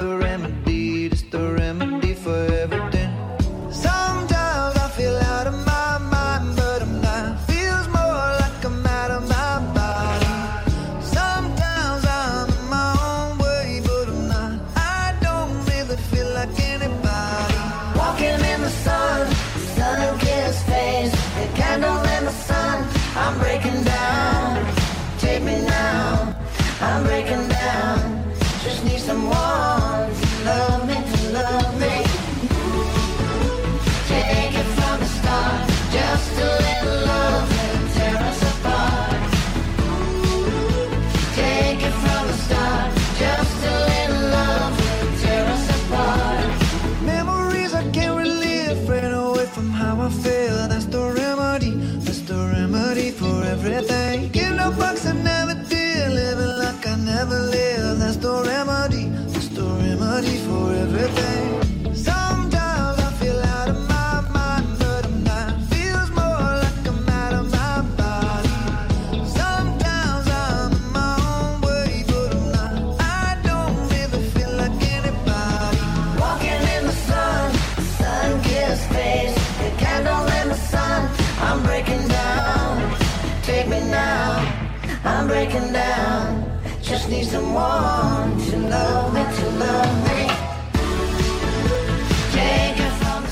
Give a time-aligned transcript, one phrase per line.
[0.00, 0.59] The remedy.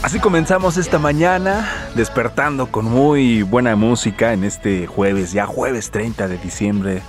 [0.03, 6.29] Así comenzamos esta mañana, despertando con muy buena música en este jueves, ya jueves 30
[6.29, 7.03] de diciembre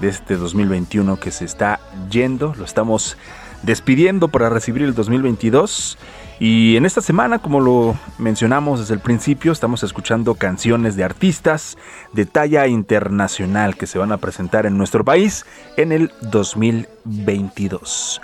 [0.00, 2.54] de este 2021 que se está yendo.
[2.58, 3.16] Lo estamos
[3.62, 5.96] despidiendo para recibir el 2022.
[6.44, 11.78] Y en esta semana, como lo mencionamos desde el principio, estamos escuchando canciones de artistas
[12.12, 18.20] de talla internacional que se van a presentar en nuestro país en el 2022.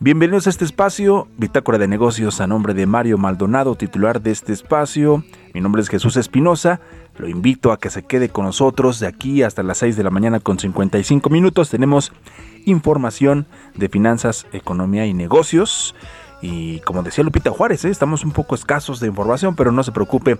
[0.00, 4.52] Bienvenidos a este espacio, Bitácora de Negocios a nombre de Mario Maldonado, titular de este
[4.52, 5.22] espacio.
[5.54, 6.80] Mi nombre es Jesús Espinosa.
[7.18, 10.10] Lo invito a que se quede con nosotros de aquí hasta las 6 de la
[10.10, 11.70] mañana con 55 minutos.
[11.70, 12.12] Tenemos
[12.64, 15.94] información de finanzas, economía y negocios.
[16.42, 17.90] Y como decía Lupita Juárez, ¿eh?
[17.90, 20.38] estamos un poco escasos de información, pero no se preocupe,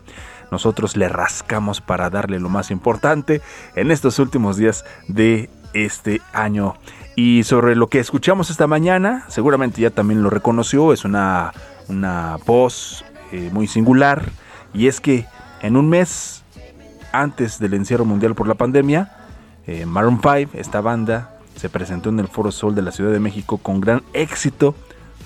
[0.50, 3.42] nosotros le rascamos para darle lo más importante
[3.74, 6.74] en estos últimos días de este año.
[7.16, 11.52] Y sobre lo que escuchamos esta mañana, seguramente ya también lo reconoció, es una,
[11.88, 14.30] una voz eh, muy singular.
[14.72, 15.26] Y es que
[15.60, 16.42] en un mes
[17.12, 19.12] antes del encierro mundial por la pandemia,
[19.66, 23.20] eh, Maroon 5, esta banda, se presentó en el Foro Sol de la Ciudad de
[23.20, 24.74] México con gran éxito.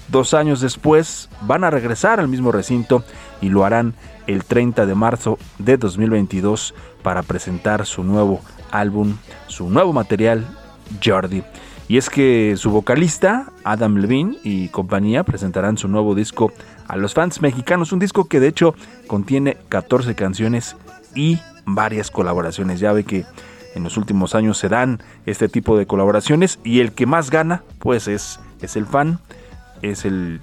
[0.09, 3.05] Dos años después van a regresar al mismo recinto
[3.41, 3.95] y lo harán
[4.27, 9.17] el 30 de marzo de 2022 para presentar su nuevo álbum,
[9.47, 10.47] su nuevo material,
[11.05, 11.43] Jordi.
[11.87, 16.53] Y es que su vocalista, Adam Levine y compañía, presentarán su nuevo disco
[16.89, 17.93] a los fans mexicanos.
[17.93, 18.75] Un disco que de hecho
[19.07, 20.77] contiene 14 canciones
[21.15, 22.81] y varias colaboraciones.
[22.81, 23.27] Ya ve que
[23.75, 27.63] en los últimos años se dan este tipo de colaboraciones y el que más gana
[27.81, 29.19] pues es, es el fan,
[29.83, 30.41] es el,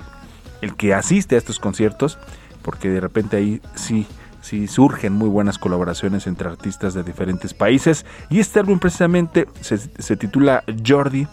[0.61, 2.17] el que asiste a estos conciertos,
[2.61, 4.07] porque de repente ahí sí
[4.41, 8.05] sí surgen muy buenas colaboraciones entre artistas de diferentes países.
[8.29, 11.27] Y este álbum precisamente se, se, titula Jordi,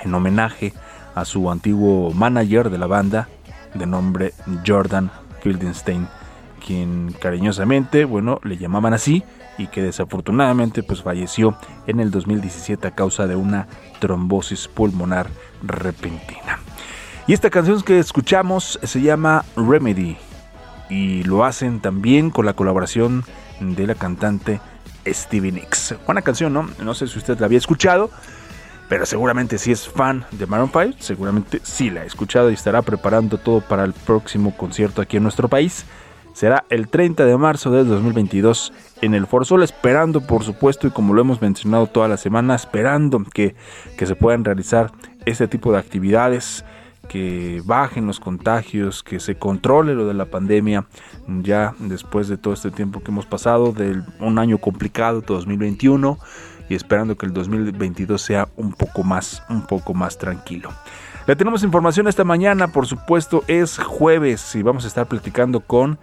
[0.00, 0.74] en homenaje
[1.14, 3.28] a su antiguo manager de la banda,
[3.74, 4.32] de nombre
[4.66, 5.10] Jordan
[5.40, 6.08] Fildenstein,
[6.64, 9.24] quien cariñosamente, bueno, le llamaban así
[9.58, 13.68] y que desafortunadamente pues falleció en el 2017 a causa de una
[14.00, 15.28] trombosis pulmonar
[15.62, 16.58] repentina.
[17.26, 20.16] Y esta canción que escuchamos se llama Remedy
[20.90, 23.24] y lo hacen también con la colaboración
[23.60, 24.60] de la cantante
[25.06, 25.94] Stevie Nicks.
[26.04, 26.68] Buena canción, ¿no?
[26.82, 28.10] No sé si usted la había escuchado.
[28.88, 32.82] pero seguramente si es fan de Maroon 5, seguramente sí la ha escuchado y estará
[32.82, 35.86] preparando todo para el próximo concierto aquí en nuestro país.
[36.34, 40.90] Será el 30 de marzo del 2022 en el Foro Sol, esperando por supuesto y
[40.90, 43.54] como lo hemos mencionado toda la semana, esperando que,
[43.96, 44.92] que se puedan realizar
[45.24, 46.64] este tipo de actividades
[47.12, 50.86] que bajen los contagios, que se controle lo de la pandemia,
[51.42, 56.18] ya después de todo este tiempo que hemos pasado, de un año complicado, 2021,
[56.70, 60.70] y esperando que el 2022 sea un poco más, un poco más tranquilo.
[61.26, 65.98] Le tenemos información esta mañana, por supuesto, es jueves y vamos a estar platicando con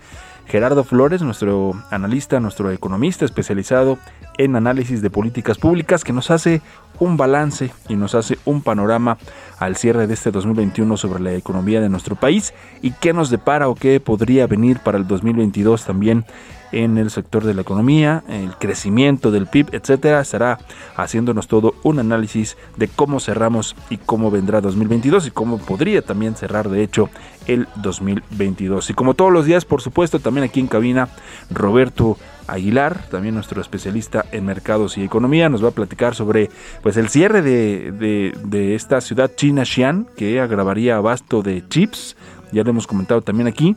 [0.50, 4.00] Gerardo Flores, nuestro analista, nuestro economista especializado
[4.40, 6.64] en análisis de políticas públicas, que nos hace
[7.00, 9.20] un balance y nos hace un panorama
[9.60, 13.70] al cierre de este 2021 sobre la economía de nuestro país y qué nos depara
[13.70, 16.26] o qué podría venir para el 2022 también
[16.72, 20.60] en el sector de la economía, el crecimiento del PIB, etcétera, estará
[20.96, 26.36] haciéndonos todo un análisis de cómo cerramos y cómo vendrá 2022 y cómo podría también
[26.36, 27.10] cerrar de hecho
[27.48, 28.90] el 2022.
[28.90, 31.10] Y como todos los días, por supuesto, también aquí en cabina
[31.50, 32.18] Roberto
[32.48, 36.50] Aguilar, también nuestro especialista en mercados y economía, nos va a platicar sobre
[36.82, 42.16] pues el cierre de, de esta ciudad china Xi'an, que agravaría abasto de chips,
[42.52, 43.76] ya lo hemos comentado también aquí,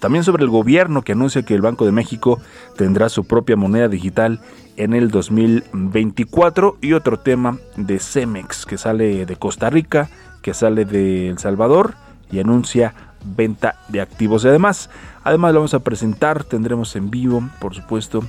[0.00, 2.40] también sobre el gobierno que anuncia que el Banco de México
[2.76, 4.40] tendrá su propia moneda digital
[4.76, 10.08] en el 2024 y otro tema de Cemex que sale de Costa Rica,
[10.42, 11.94] que sale de El Salvador
[12.32, 12.94] y anuncia
[13.24, 14.44] venta de activos.
[14.44, 14.88] Y además,
[15.22, 18.24] además lo vamos a presentar, tendremos en vivo, por supuesto,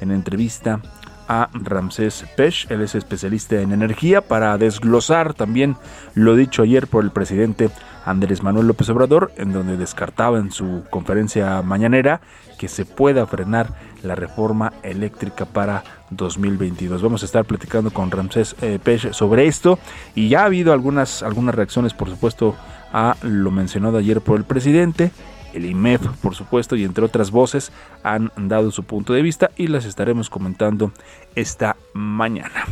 [0.00, 0.80] en entrevista
[1.28, 5.76] a Ramsés Pech, él es especialista en energía, para desglosar también
[6.14, 7.68] lo dicho ayer por el presidente
[8.06, 12.20] Andrés Manuel López Obrador, en donde descartaba en su conferencia mañanera
[12.56, 17.02] que se pueda frenar la reforma eléctrica para 2022.
[17.02, 19.78] Vamos a estar platicando con Ramsés eh, Pech sobre esto
[20.14, 22.54] y ya ha habido algunas, algunas reacciones, por supuesto,
[22.92, 25.10] a lo mencionado ayer por el presidente
[25.56, 27.72] el IMEF, por supuesto, y entre otras voces
[28.02, 30.92] han dado su punto de vista y las estaremos comentando
[31.34, 32.66] esta mañana.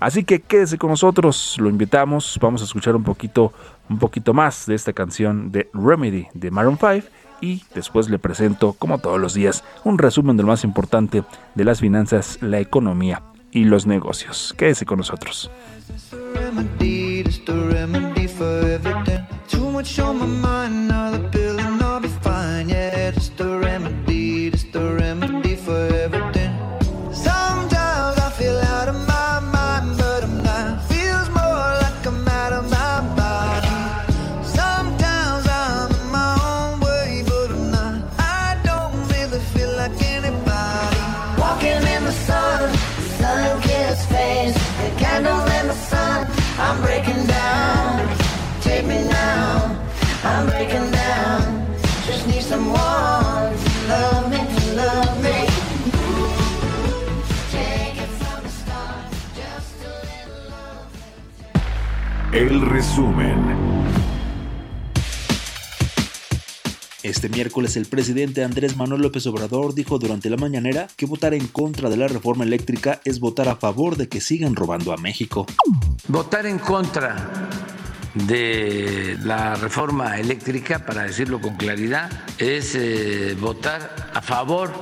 [0.00, 3.52] Así que quédese con nosotros, lo invitamos, vamos a escuchar un poquito,
[3.88, 7.06] un poquito más de esta canción de Remedy de Maroon 5
[7.42, 11.22] y después le presento, como todos los días, un resumen de lo más importante
[11.54, 13.22] de las finanzas, la economía
[13.52, 14.54] y los negocios.
[14.56, 15.50] Quédese con nosotros.
[67.20, 71.48] Este miércoles el presidente Andrés Manuel López Obrador dijo durante la mañanera que votar en
[71.48, 75.44] contra de la reforma eléctrica es votar a favor de que sigan robando a México.
[76.08, 77.30] Votar en contra
[78.14, 84.72] de la reforma eléctrica, para decirlo con claridad, es eh, votar a favor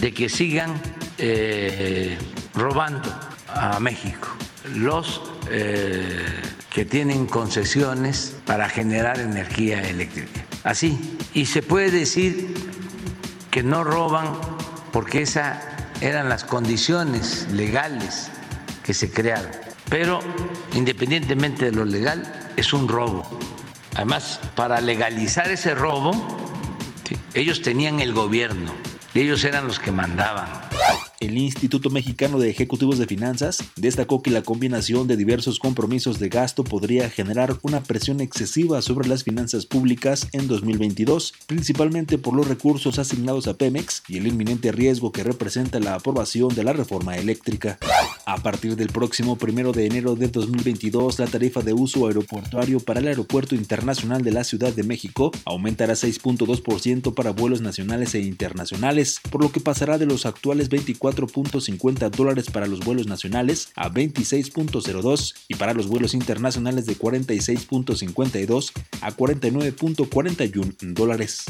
[0.00, 0.82] de que sigan
[1.18, 2.18] eh,
[2.52, 3.14] robando
[3.46, 4.26] a México
[4.74, 6.24] los eh,
[6.68, 10.45] que tienen concesiones para generar energía eléctrica.
[10.66, 11.16] Así.
[11.32, 12.52] Y se puede decir
[13.52, 14.36] que no roban
[14.92, 15.62] porque esas
[16.00, 18.30] eran las condiciones legales
[18.82, 19.52] que se crearon.
[19.88, 20.18] Pero
[20.74, 23.24] independientemente de lo legal, es un robo.
[23.94, 26.12] Además, para legalizar ese robo,
[27.32, 28.74] ellos tenían el gobierno
[29.14, 30.48] y ellos eran los que mandaban.
[31.18, 36.28] El Instituto Mexicano de Ejecutivos de Finanzas destacó que la combinación de diversos compromisos de
[36.28, 42.46] gasto podría generar una presión excesiva sobre las finanzas públicas en 2022, principalmente por los
[42.46, 47.16] recursos asignados a Pemex y el inminente riesgo que representa la aprobación de la reforma
[47.16, 47.78] eléctrica.
[48.26, 53.00] A partir del próximo 1 de enero de 2022, la tarifa de uso aeroportuario para
[53.00, 59.20] el Aeropuerto Internacional de la Ciudad de México aumentará 6.2% para vuelos nacionales e internacionales,
[59.30, 63.90] por lo que pasará de los actuales 24 4.50 dólares para los vuelos nacionales a
[63.90, 68.72] 26.02 y para los vuelos internacionales de 46.52
[69.02, 71.44] a 49.41 dólares.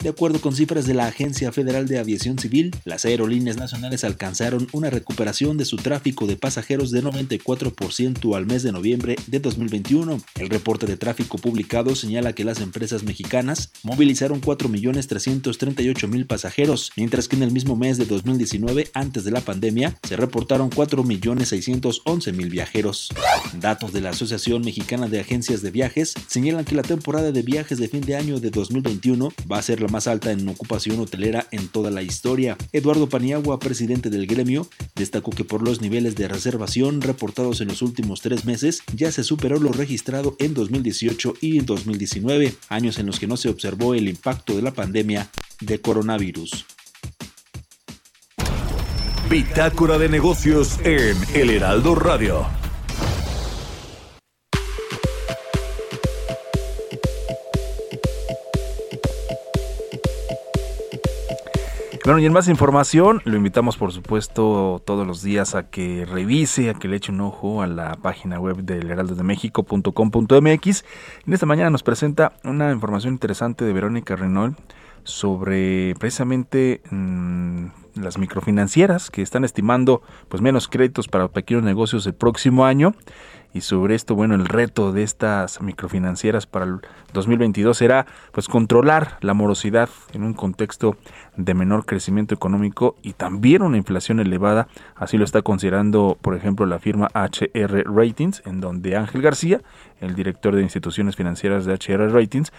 [0.00, 4.68] De acuerdo con cifras de la Agencia Federal de Aviación Civil, las aerolíneas nacionales alcanzaron
[4.72, 10.20] una recuperación de su tráfico de pasajeros de 94% al mes de noviembre de 2021.
[10.36, 17.36] El reporte de tráfico publicado señala que las empresas mexicanas movilizaron 4.338.000 pasajeros, mientras que
[17.36, 23.08] en el mismo mes de 2019, antes de la pandemia, se reportaron 4.611.000 viajeros.
[23.60, 27.78] Datos de la Asociación Mexicana de Agencias de Viajes señalan que la temporada de viajes
[27.78, 31.46] de fin de año de 2021 va a ser la más alta en ocupación hotelera
[31.50, 32.56] en toda la historia.
[32.72, 37.82] Eduardo Paniagua, presidente del gremio, destacó que por los niveles de reservación reportados en los
[37.82, 43.18] últimos tres meses ya se superó lo registrado en 2018 y 2019, años en los
[43.18, 46.66] que no se observó el impacto de la pandemia de coronavirus.
[49.30, 52.46] Bitácora de negocios en El Heraldo Radio.
[62.06, 66.70] Bueno, y en más información, lo invitamos por supuesto todos los días a que revise,
[66.70, 70.84] a que le eche un ojo a la página web del heraldodemexico.com.mx.
[71.26, 74.58] En esta mañana nos presenta una información interesante de Verónica Renault
[75.04, 77.66] sobre precisamente mmm,
[78.02, 82.94] las microfinancieras que están estimando pues menos créditos para pequeños negocios el próximo año
[83.54, 86.80] y sobre esto, bueno, el reto de estas microfinancieras para el
[87.12, 90.96] 2022 será pues controlar la morosidad en un contexto
[91.36, 96.66] de menor crecimiento económico y también una inflación elevada, así lo está considerando, por ejemplo,
[96.66, 99.60] la firma HR Ratings, en donde Ángel García,
[100.00, 102.52] el director de instituciones financieras de HR Ratings,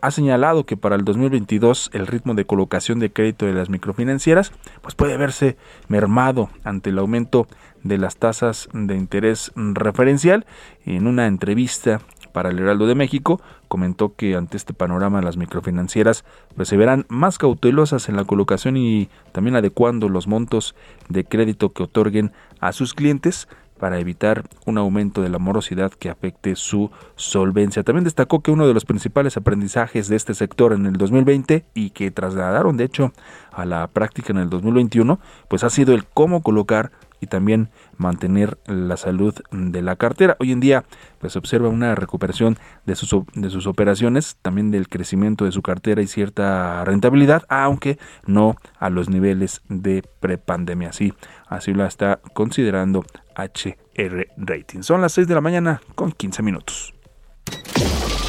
[0.00, 4.52] ha señalado que para el 2022 el ritmo de colocación de crédito de las microfinancieras
[4.82, 5.56] pues puede verse
[5.88, 7.46] mermado ante el aumento
[7.88, 10.46] de las tasas de interés referencial.
[10.84, 12.00] En una entrevista
[12.32, 16.24] para el Heraldo de México, comentó que ante este panorama las microfinancieras
[16.54, 20.74] pues, se verán más cautelosas en la colocación y también adecuando los montos
[21.08, 26.08] de crédito que otorguen a sus clientes para evitar un aumento de la morosidad que
[26.08, 27.82] afecte su solvencia.
[27.82, 31.90] También destacó que uno de los principales aprendizajes de este sector en el 2020 y
[31.90, 33.12] que trasladaron de hecho
[33.52, 38.58] a la práctica en el 2021, pues ha sido el cómo colocar y también mantener
[38.66, 40.36] la salud de la cartera.
[40.40, 40.84] Hoy en día
[41.18, 45.62] pues se observa una recuperación de sus, de sus operaciones, también del crecimiento de su
[45.62, 50.92] cartera y cierta rentabilidad, aunque no a los niveles de prepandemia.
[50.92, 51.12] Sí,
[51.48, 53.04] así lo está considerando
[53.36, 54.82] HR Rating.
[54.82, 56.94] Son las 6 de la mañana con 15 minutos.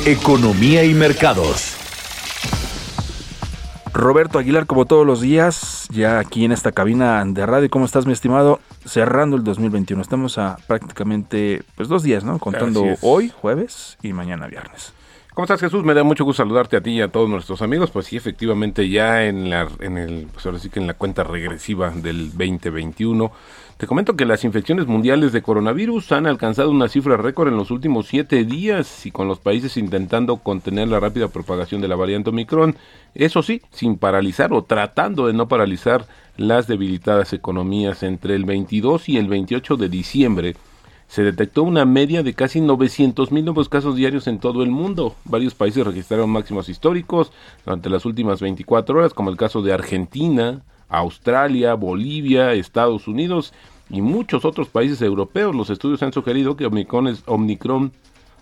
[0.05, 1.86] Economía y mercados.
[3.97, 7.67] Roberto Aguilar, como todos los días, ya aquí en esta cabina de radio.
[7.67, 8.59] ¿Cómo estás, mi estimado?
[8.85, 9.99] Cerrando el 2021.
[10.03, 12.37] Estamos a prácticamente pues dos días, ¿no?
[12.37, 14.93] Contando hoy, jueves, y mañana, viernes.
[15.33, 15.83] ¿Cómo estás, Jesús?
[15.83, 17.89] Me da mucho gusto saludarte a ti y a todos nuestros amigos.
[17.89, 21.23] Pues sí, efectivamente, ya en la, en el, pues ahora sí que en la cuenta
[21.23, 23.31] regresiva del 2021.
[23.77, 27.69] Te comento que las infecciones mundiales de coronavirus han alcanzado una cifra récord en los
[27.69, 32.31] últimos siete días y con los países intentando contener la rápida propagación de la variante
[32.31, 32.75] Omicron.
[33.13, 36.07] Eso sí, sin paralizar o tratando de no paralizar
[36.37, 40.55] las debilitadas economías entre el 22 y el 28 de diciembre
[41.07, 45.15] se detectó una media de casi 900 mil nuevos casos diarios en todo el mundo.
[45.23, 47.31] Varios países registraron máximos históricos
[47.63, 53.53] durante las últimas 24 horas, como el caso de Argentina, Australia, Bolivia, Estados Unidos
[53.89, 55.55] y muchos otros países europeos.
[55.55, 57.91] Los estudios han sugerido que Omicron es, Omicron,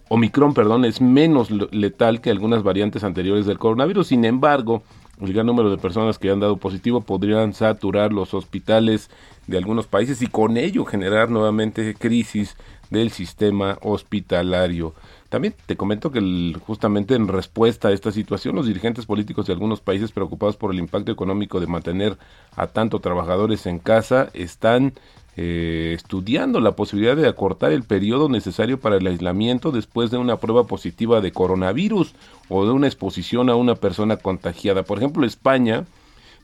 [0.10, 4.08] Omicron perdón, es menos letal que algunas variantes anteriores del coronavirus.
[4.08, 4.84] Sin embargo,
[5.22, 9.10] el gran número de personas que han dado positivo podrían saturar los hospitales
[9.48, 12.58] de algunos países y con ello generar nuevamente crisis
[12.90, 14.94] del sistema hospitalario.
[15.36, 19.82] También te comento que justamente en respuesta a esta situación, los dirigentes políticos de algunos
[19.82, 22.18] países preocupados por el impacto económico de mantener
[22.56, 24.94] a tanto trabajadores en casa están
[25.36, 30.38] eh, estudiando la posibilidad de acortar el periodo necesario para el aislamiento después de una
[30.38, 32.15] prueba positiva de coronavirus
[32.48, 34.84] o de una exposición a una persona contagiada.
[34.84, 35.84] Por ejemplo, España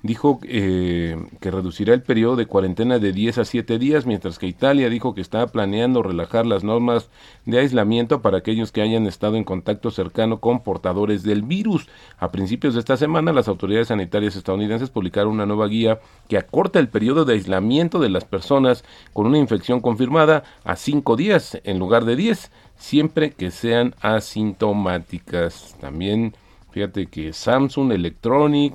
[0.04, 4.48] dijo eh, que reducirá el periodo de cuarentena de 10 a 7 días, mientras que
[4.48, 7.10] Italia dijo que está planeando relajar las normas
[7.46, 11.88] de aislamiento para aquellos que hayan estado en contacto cercano con portadores del virus.
[12.18, 16.80] A principios de esta semana, las autoridades sanitarias estadounidenses publicaron una nueva guía que acorta
[16.80, 21.78] el periodo de aislamiento de las personas con una infección confirmada a 5 días en
[21.78, 25.76] lugar de 10, siempre que sean asintomáticas.
[25.80, 26.34] También
[26.72, 28.74] fíjate que Samsung Electronic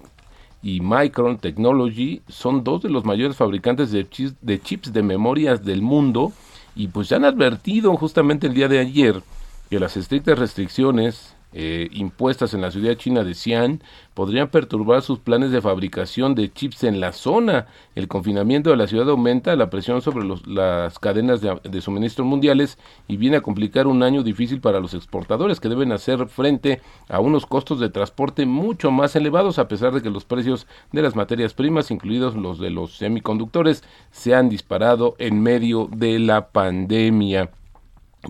[0.67, 5.65] y Micron Technology son dos de los mayores fabricantes de chips, de chips de memorias
[5.65, 6.33] del mundo
[6.75, 9.23] y pues ya han advertido justamente el día de ayer
[9.71, 13.83] que las estrictas restricciones eh, impuestas en la ciudad china de Xi'an
[14.13, 17.67] podrían perturbar sus planes de fabricación de chips en la zona.
[17.95, 22.27] El confinamiento de la ciudad aumenta la presión sobre los- las cadenas de, de suministro
[22.27, 26.83] mundiales y viene a complicar un año difícil para los exportadores que deben hacer frente
[27.09, 31.01] a unos costos de transporte mucho más elevados a pesar de que los precios de
[31.01, 36.49] las materias primas, incluidos los de los semiconductores, se han disparado en medio de la
[36.49, 37.51] pandemia.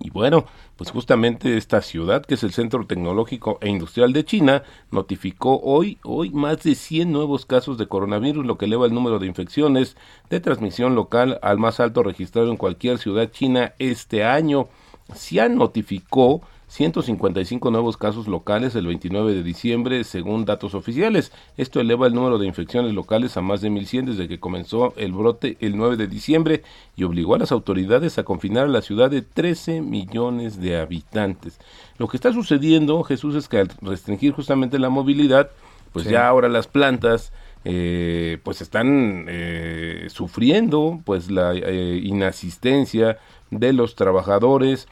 [0.03, 0.45] Y bueno,
[0.77, 5.99] pues justamente esta ciudad, que es el Centro Tecnológico e Industrial de China, notificó hoy,
[6.05, 9.97] hoy más de 100 nuevos casos de coronavirus, lo que eleva el número de infecciones
[10.29, 14.69] de transmisión local al más alto registrado en cualquier ciudad china este año.
[15.15, 16.43] Xi'an notificó
[16.77, 21.33] 155 nuevos casos locales el 29 de diciembre, según datos oficiales.
[21.57, 25.13] Esto eleva el número de infecciones locales a más de 1.100 desde que comenzó el
[25.15, 26.63] brote el 9 de diciembre
[26.95, 31.59] y obligó a las autoridades a confinar a la ciudad de 13 millones de habitantes.
[31.97, 35.49] Lo que está sucediendo, Jesús, es que al restringir justamente la movilidad,
[35.95, 36.11] pues Sí.
[36.13, 37.33] ya ahora las plantas
[37.65, 43.17] eh, pues están eh, sufriendo pues la eh, inasistencia
[43.51, 44.89] de los trabajadores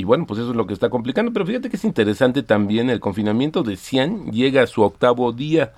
[0.00, 1.32] y bueno, pues eso es lo que está complicando.
[1.32, 5.72] Pero fíjate que es interesante también el confinamiento de Xi'an llega a su octavo día.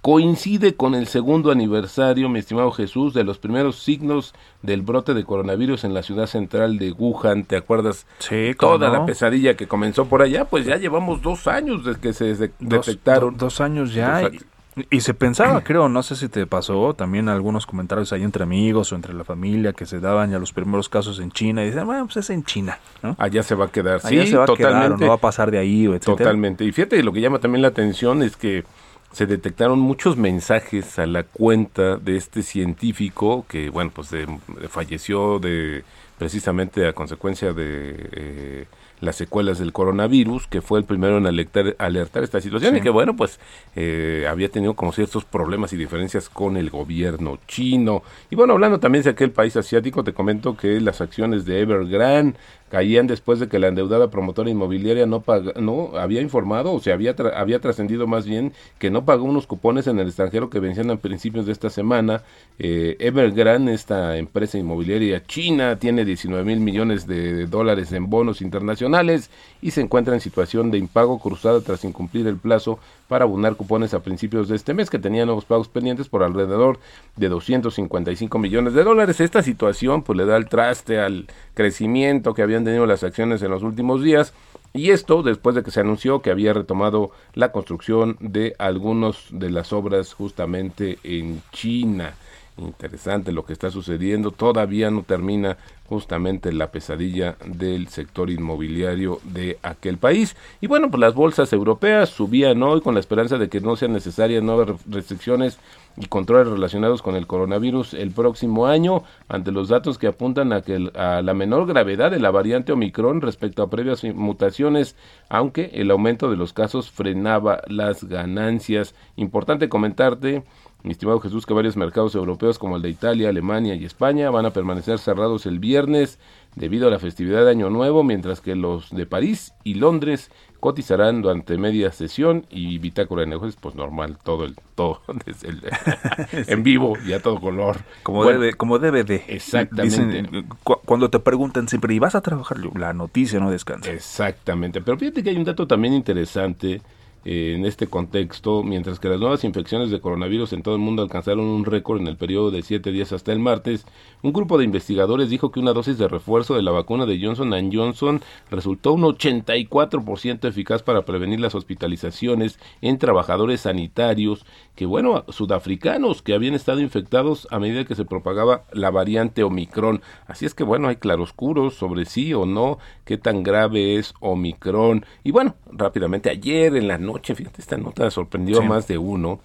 [0.00, 5.24] Coincide con el segundo aniversario, mi estimado Jesús, de los primeros signos del brote de
[5.24, 7.44] coronavirus en la ciudad central de Wuhan.
[7.44, 8.06] ¿Te acuerdas?
[8.18, 8.92] Sí, Toda no.
[8.92, 12.50] la pesadilla que comenzó por allá, pues ya llevamos dos años desde que se Dos-
[12.60, 13.38] detectaron.
[13.38, 14.20] do- dos años ya.
[14.20, 14.44] Dos y- años.
[14.90, 18.92] Y, se pensaba, creo, no sé si te pasó, también algunos comentarios ahí entre amigos
[18.92, 21.86] o entre la familia que se daban ya los primeros casos en China y decían,
[21.86, 23.14] bueno, pues es en China, ¿no?
[23.18, 24.00] Allá se va a quedar.
[24.02, 25.04] Allá sí, se va a quedar o totalmente.
[25.04, 26.16] no va a pasar de ahí, o etcétera.
[26.16, 26.64] Totalmente.
[26.64, 28.64] Y fíjate, lo que llama también la atención es que
[29.12, 34.26] se detectaron muchos mensajes a la cuenta de este científico que, bueno, pues de-
[34.68, 35.84] falleció de
[36.18, 38.66] precisamente a consecuencia de eh,
[39.00, 42.78] las secuelas del coronavirus, que fue el primero en alertar, alertar esta situación Sí.
[42.78, 43.38] y que, bueno, pues
[43.76, 48.02] eh, había tenido como ciertos problemas y diferencias con el gobierno chino.
[48.30, 52.38] Y bueno, hablando también de aquel país asiático, te comento que las acciones de Evergrande
[52.74, 56.90] caían después de que la endeudada promotora inmobiliaria no paga, no había informado o se
[56.92, 60.58] había tra- había trascendido más bien que no pagó unos cupones en el extranjero que
[60.58, 62.22] vencían a principios de esta semana.
[62.58, 69.30] Eh, Evergrande, esta empresa inmobiliaria china, tiene 19 mil millones de dólares en bonos internacionales
[69.62, 73.94] y se encuentra en situación de impago cruzada tras incumplir el plazo para abonar cupones
[73.94, 76.78] a principios de este mes que tenía nuevos pagos pendientes por alrededor
[77.16, 79.20] de 255 millones de dólares.
[79.20, 83.50] Esta situación pues le da el traste al crecimiento que habían tenido las acciones en
[83.50, 84.32] los últimos días
[84.72, 89.50] y esto después de que se anunció que había retomado la construcción de algunos de
[89.50, 92.14] las obras justamente en China.
[92.56, 94.30] Interesante lo que está sucediendo.
[94.30, 95.56] Todavía no termina
[95.88, 100.36] justamente la pesadilla del sector inmobiliario de aquel país.
[100.60, 103.92] Y bueno, pues las bolsas europeas subían hoy con la esperanza de que no sean
[103.92, 105.58] necesarias nuevas re- restricciones
[105.96, 110.62] y controles relacionados con el coronavirus el próximo año, ante los datos que apuntan a,
[110.62, 114.94] que a la menor gravedad de la variante Omicron respecto a previas mutaciones,
[115.28, 118.94] aunque el aumento de los casos frenaba las ganancias.
[119.16, 120.44] Importante comentarte
[120.84, 124.46] mi estimado Jesús, que varios mercados europeos como el de Italia, Alemania y España van
[124.46, 126.18] a permanecer cerrados el viernes
[126.54, 131.20] debido a la festividad de Año Nuevo, mientras que los de París y Londres cotizarán
[131.20, 135.62] durante media sesión y bitácora de negocios, pues normal, todo el, todo desde el-
[136.46, 137.78] en vivo y a todo color.
[138.02, 139.24] Como, Bueno, debe, como debe de.
[139.28, 140.06] Exactamente.
[140.20, 142.58] Dicen, eh, cu- cuando te preguntan siempre, ¿y vas a trabajar?
[142.76, 143.90] La noticia no descansa.
[143.90, 146.80] Exactamente, pero fíjate que hay un dato también interesante
[147.24, 151.44] en este contexto, mientras que las nuevas infecciones de coronavirus en todo el mundo alcanzaron
[151.44, 153.86] un récord en el periodo de siete días hasta el martes,
[154.22, 157.52] un grupo de investigadores dijo que una dosis de refuerzo de la vacuna de Johnson
[157.72, 166.22] Johnson resultó un 84% eficaz para prevenir las hospitalizaciones en trabajadores sanitarios que, bueno, sudafricanos
[166.22, 170.02] que habían estado infectados a medida que se propagaba la variante Omicron.
[170.26, 175.04] Así es que, bueno, hay claroscuros sobre sí o no, qué tan grave es Omicron.
[175.22, 178.64] Y bueno, rápidamente, ayer en la noche, fíjate, esta nota sorprendió Sí.
[178.64, 179.40] a más de uno.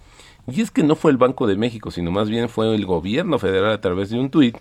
[0.50, 3.38] Y es que no fue el Banco de México, sino más bien fue el gobierno
[3.38, 4.56] federal a través de un tuit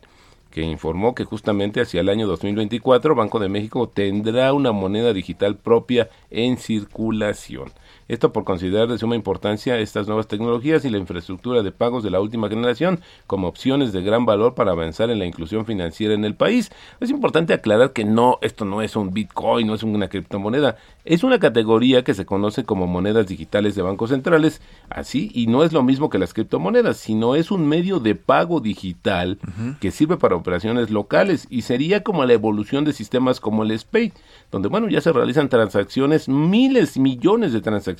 [0.51, 5.55] que informó que justamente hacia el año 2024 Banco de México tendrá una moneda digital
[5.57, 7.71] propia en circulación.
[8.09, 12.09] Esto por considerar de suma importancia estas nuevas tecnologías y la infraestructura de pagos de
[12.09, 16.25] la última generación como opciones de gran valor para avanzar en la inclusión financiera en
[16.25, 16.71] el país.
[16.99, 21.23] Es importante aclarar que no, esto no es un Bitcoin, no es una criptomoneda, es
[21.23, 25.71] una categoría que se conoce como monedas digitales de bancos centrales, así, y no es
[25.71, 29.37] lo mismo que las criptomonedas, sino es un medio de pago digital
[29.79, 34.13] que sirve para operaciones locales y sería como la evolución de sistemas como el SPAY,
[34.51, 37.98] donde bueno, ya se realizan transacciones, miles, millones de transacciones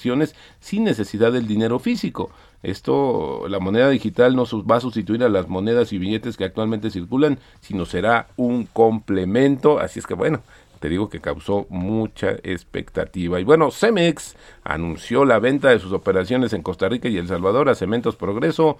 [0.60, 2.32] sin necesidad del dinero físico.
[2.62, 6.90] Esto, la moneda digital no va a sustituir a las monedas y billetes que actualmente
[6.90, 9.80] circulan, sino será un complemento.
[9.80, 10.42] Así es que bueno,
[10.80, 13.40] te digo que causó mucha expectativa.
[13.40, 17.70] Y bueno, Cemex anunció la venta de sus operaciones en Costa Rica y El Salvador
[17.70, 18.78] a Cementos Progreso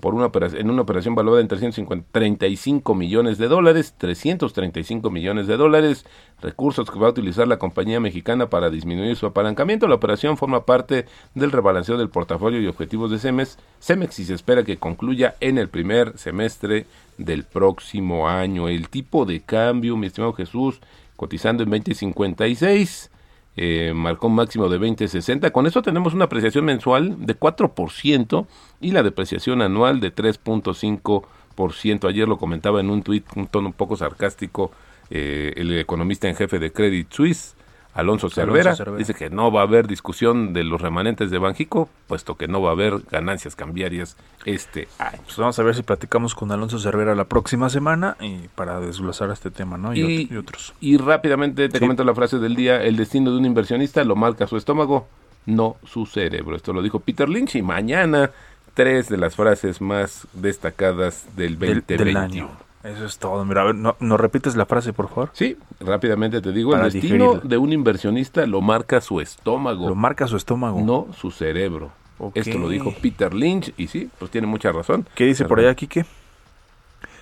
[0.00, 6.04] por una en una operación valuada en 335 millones de dólares, 335 millones de dólares,
[6.42, 9.88] recursos que va a utilizar la compañía mexicana para disminuir su apalancamiento.
[9.88, 14.34] La operación forma parte del rebalanceo del portafolio y objetivos de Cemex, Cemex y se
[14.34, 18.68] espera que concluya en el primer semestre del próximo año.
[18.68, 20.80] El tipo de cambio, mi estimado Jesús,
[21.16, 23.10] cotizando en 2056
[23.56, 25.50] eh, marcó un máximo de 20.60.
[25.50, 28.46] Con eso tenemos una apreciación mensual de 4%
[28.80, 32.08] y la depreciación anual de 3.5%.
[32.08, 34.70] Ayer lo comentaba en un tuit, un tono un poco sarcástico,
[35.10, 37.55] eh, el economista en jefe de Credit Suisse,
[37.96, 42.36] Alonso Cervera, dice que no va a haber discusión de los remanentes de Banjico, puesto
[42.36, 45.18] que no va a haber ganancias cambiarias este año.
[45.24, 49.30] Pues vamos a ver si platicamos con Alonso Cervera la próxima semana y para desglosar
[49.30, 49.94] este tema, ¿no?
[49.94, 50.74] Y, otros.
[50.78, 54.46] Y rápidamente te comento la frase del día, el destino de un inversionista lo marca
[54.46, 55.08] su estómago,
[55.46, 56.54] no su cerebro.
[56.54, 58.30] Esto lo dijo Peter Lynch y mañana
[58.74, 62.65] tres de las frases más destacadas del 2021.
[62.86, 63.44] Eso es todo.
[63.44, 65.30] Mira, a ver, ¿no, ¿nos repites la frase, por favor?
[65.32, 66.76] Sí, rápidamente te digo.
[66.76, 69.88] el destino de un inversionista lo marca su estómago.
[69.88, 70.80] Lo marca su estómago.
[70.80, 71.90] No su cerebro.
[72.34, 75.06] Esto lo dijo Peter Lynch y sí, pues tiene mucha razón.
[75.14, 76.06] ¿Qué dice por allá, Kike?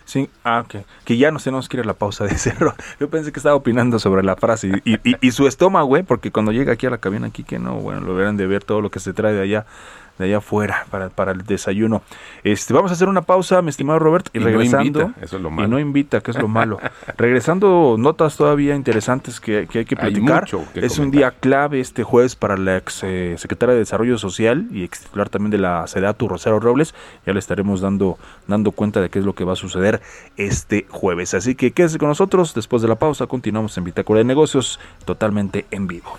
[0.05, 0.85] Sí, ah, ok.
[1.05, 2.75] Que ya nos tenemos que ir a la pausa de cero.
[3.01, 6.53] Yo pensé que estaba opinando sobre la frase y, y, su estómago, güey, porque cuando
[6.53, 9.01] llega aquí a la cabina, Kike, no, bueno, lo verán de ver todo lo que
[9.01, 9.67] se trae de allá
[10.19, 12.03] de allá afuera para, para el desayuno.
[12.43, 15.01] Este, vamos a hacer una pausa, mi estimado Robert, y, regresando.
[15.01, 15.69] No invita, eso es lo malo.
[15.69, 16.79] Y no invita, que es lo malo.
[17.17, 20.49] regresando, notas todavía interesantes que, hay que platicar.
[20.75, 24.85] es un día clave este jueves para la ex eh, secretaria de Desarrollo Social y
[24.85, 26.95] ex titular también de la SEDATU, Rosario Robles.
[27.27, 30.01] Ya le estaremos dando, dando cuenta de qué es lo que va a suceder
[30.37, 31.35] este jueves.
[31.35, 32.55] Así que quédese con nosotros.
[32.55, 36.19] Después de la pausa, continuamos en Bitácora de Negocios totalmente en vivo.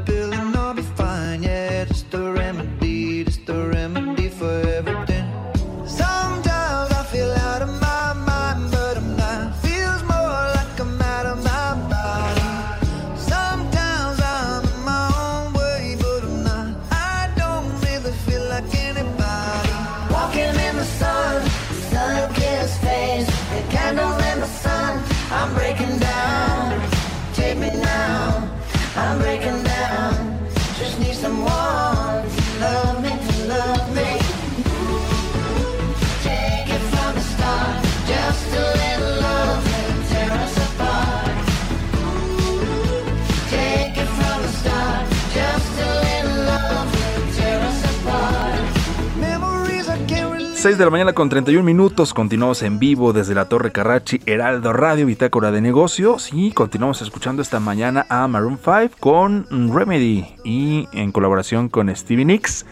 [50.61, 52.13] De la mañana con 31 minutos.
[52.13, 56.29] Continuamos en vivo desde la Torre Carrachi, Heraldo Radio, Bitácora de Negocios.
[56.31, 62.25] Y continuamos escuchando esta mañana a Maroon 5 con Remedy y en colaboración con Stevie
[62.25, 62.67] Nicks.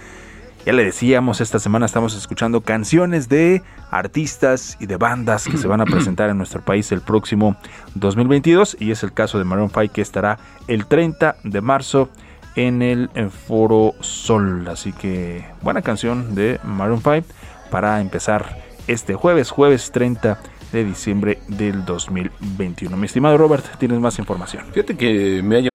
[0.68, 5.68] Ya le decíamos, esta semana estamos escuchando canciones de artistas y de bandas que se
[5.68, 7.58] van a presentar en nuestro país el próximo
[7.96, 8.78] 2022.
[8.80, 12.10] Y es el caso de Maroon 5 que estará el 30 de marzo
[12.56, 14.68] en el Foro Sol.
[14.68, 17.39] Así que buena canción de Maroon 5
[17.70, 20.40] para empezar este jueves, jueves 30
[20.72, 22.96] de diciembre del 2021.
[22.98, 24.66] Mi estimado Robert, tienes más información.
[24.74, 25.70] Fíjate que me ha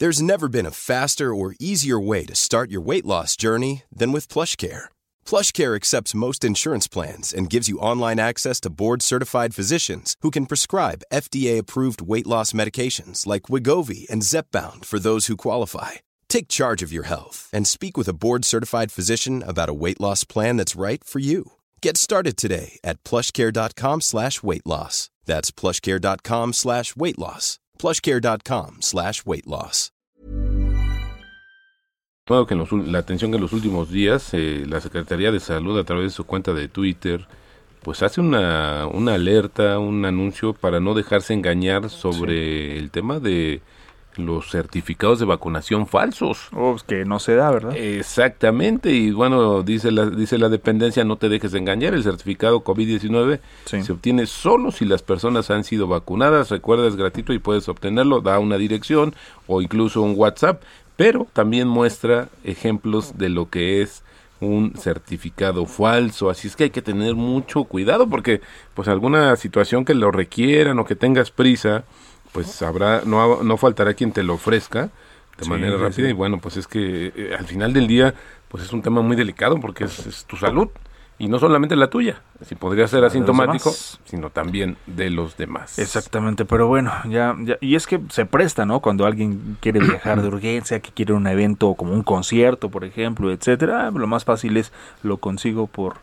[0.00, 4.12] There's never been a faster or easier way to start your weight loss journey than
[4.12, 4.88] with PlushCare.
[5.26, 10.46] PlushCare accepts most insurance plans and gives you online access to board-certified physicians who can
[10.46, 16.00] prescribe FDA-approved weight loss medications like Wigovi and Zepbound for those who qualify.
[16.30, 20.24] Take charge of your health and speak with a board-certified physician about a weight loss
[20.24, 21.52] plan that's right for you.
[21.82, 25.10] Get started today at plushcare.com slash weight loss.
[25.26, 27.58] That's plushcare.com slash weight loss.
[27.78, 29.90] plushcare.com slash weight loss.
[32.26, 35.40] Bueno, que en los la atención que en los últimos días eh, la Secretaría de
[35.40, 37.26] Salud a través de su cuenta de Twitter
[37.82, 43.62] pues hace una, una alerta, un anuncio para no dejarse engañar sobre el tema de
[44.26, 46.48] los certificados de vacunación falsos.
[46.52, 47.76] Oh, pues que no se da, ¿verdad?
[47.76, 52.62] Exactamente, y bueno, dice la, dice la dependencia, no te dejes de engañar, el certificado
[52.64, 53.82] COVID-19 Sí.
[53.82, 58.20] se obtiene solo si las personas han sido vacunadas, recuerda es gratuito y puedes obtenerlo,
[58.20, 59.14] da una dirección
[59.46, 60.62] o incluso un WhatsApp,
[60.96, 64.02] pero también muestra ejemplos de lo que es
[64.40, 68.40] un certificado falso, así es que hay que tener mucho cuidado porque
[68.74, 71.84] pues alguna situación que lo requieran o que tengas prisa,
[72.32, 74.90] pues habrá, no, no faltará quien te lo ofrezca
[75.38, 76.10] de Sí, manera rápida sí.
[76.10, 78.14] y bueno, pues es que eh, al final del día
[78.48, 80.68] pues es un tema muy delicado porque es, es tu salud
[81.18, 83.70] y no solamente la tuya, si podría ser asintomático,
[84.04, 85.78] sino también de los demás.
[85.78, 88.80] Exactamente, pero bueno, ya, ya, y es que se presta, ¿no?
[88.80, 93.30] Cuando alguien quiere viajar de urgencia, que quiere un evento como un concierto, por ejemplo,
[93.32, 95.96] etcétera, lo más fácil es lo consigo por,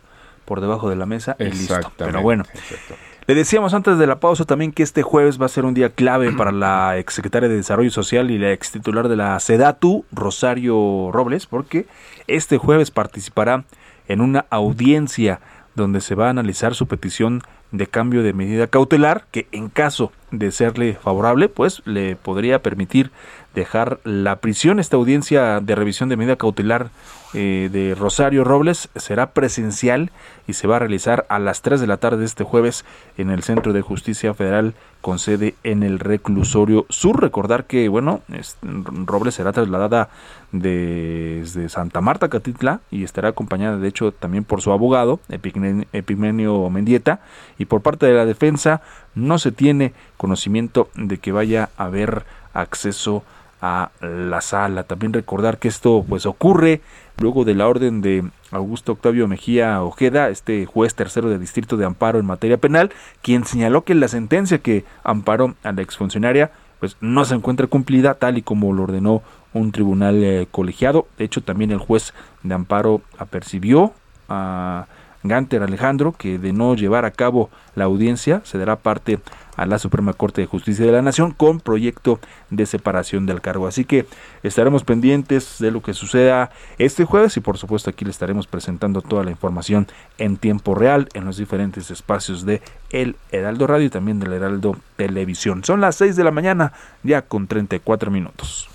[0.45, 1.75] por debajo de la mesa y listo.
[1.75, 2.05] Exactamente.
[2.05, 2.93] Pero bueno, exacto.
[3.27, 5.89] Le decíamos antes de la pausa también que este jueves va a ser un día
[5.89, 11.11] clave para la exsecretaria de Desarrollo Social y la ex titular de la SEDATU, Rosario
[11.11, 11.87] Robles, porque
[12.27, 13.65] este jueves participará
[14.07, 15.41] en una audiencia
[15.75, 20.13] donde se va a analizar su petición de cambio de medida cautelar que en caso
[20.31, 23.11] de serle favorable pues le podría permitir
[23.57, 24.79] dejar la prisión.
[24.79, 26.89] Esta audiencia de revisión de medida cautelar
[27.33, 30.11] eh, de Rosario Robles será presencial
[30.47, 32.85] y se va a realizar a las 3 de la tarde de este jueves
[33.17, 37.19] en el Centro de Justicia Federal con sede en el reclusorio sur.
[37.21, 40.09] Recordar que, bueno, es- Robles será trasladada
[40.51, 47.19] desde Santa Marta, Catitla, y estará acompañada, de hecho, también por su abogado, Epigmenio Mendieta,
[47.57, 48.81] y por parte de la defensa
[49.15, 54.83] no se tiene conocimiento de que vaya a haber acceso a la sala.
[54.83, 56.81] También recordar que esto pues ocurre
[57.19, 61.85] luego de la orden de Augusto Octavio Mejía Ojeda, este juez tercero de distrito de
[61.85, 62.91] amparo en materia penal,
[63.21, 68.13] quien señaló que la sentencia que amparó a la exfuncionaria pues no se encuentra cumplida
[68.13, 71.07] tal y como lo ordenó un tribunal eh, colegiado.
[71.17, 73.93] De hecho, también el juez de amparo apercibió
[74.29, 74.85] a
[75.27, 79.19] Ganter Alejandro que de no llevar a cabo la audiencia se dará parte
[79.57, 83.67] a la Suprema Corte de Justicia de la Nación con proyecto de separación del cargo.
[83.67, 84.05] Así que
[84.43, 89.01] estaremos pendientes de lo que suceda este jueves y por supuesto aquí le estaremos presentando
[89.01, 89.87] toda la información
[90.17, 92.61] en tiempo real en los diferentes espacios de
[92.91, 95.63] El Heraldo Radio y también del Heraldo Televisión.
[95.63, 98.69] Son las 6 de la mañana ya con 34 minutos.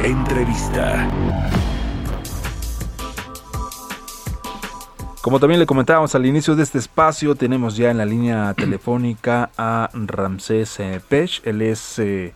[0.00, 1.08] Entrevista.
[5.22, 9.50] Como también le comentábamos al inicio de este espacio, tenemos ya en la línea telefónica
[9.56, 11.46] a Ramsés eh, Pech.
[11.46, 12.32] Él es eh,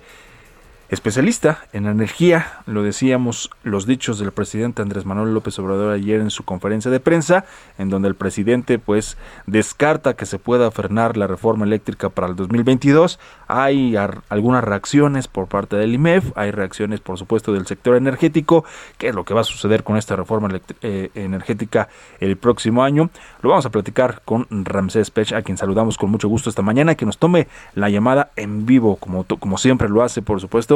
[0.88, 2.60] especialista en energía.
[2.66, 7.00] Lo decíamos, los dichos del presidente Andrés Manuel López Obrador ayer en su conferencia de
[7.00, 7.44] prensa,
[7.78, 12.36] en donde el presidente pues descarta que se pueda frenar la reforma eléctrica para el
[12.36, 13.18] 2022.
[13.48, 18.64] Hay algunas reacciones por parte del IMEF, hay reacciones por supuesto del sector energético,
[18.98, 20.48] qué es lo que va a suceder con esta reforma
[20.82, 21.88] eh, energética
[22.20, 23.10] el próximo año.
[23.42, 26.94] Lo vamos a platicar con Ramsés Pech, a quien saludamos con mucho gusto esta mañana,
[26.94, 30.75] que nos tome la llamada en vivo, como, como siempre lo hace, por supuesto.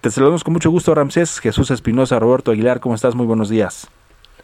[0.00, 3.14] Te saludamos con mucho gusto, Ramsés, Jesús Espinosa, Roberto Aguilar, ¿cómo estás?
[3.14, 3.88] Muy buenos días.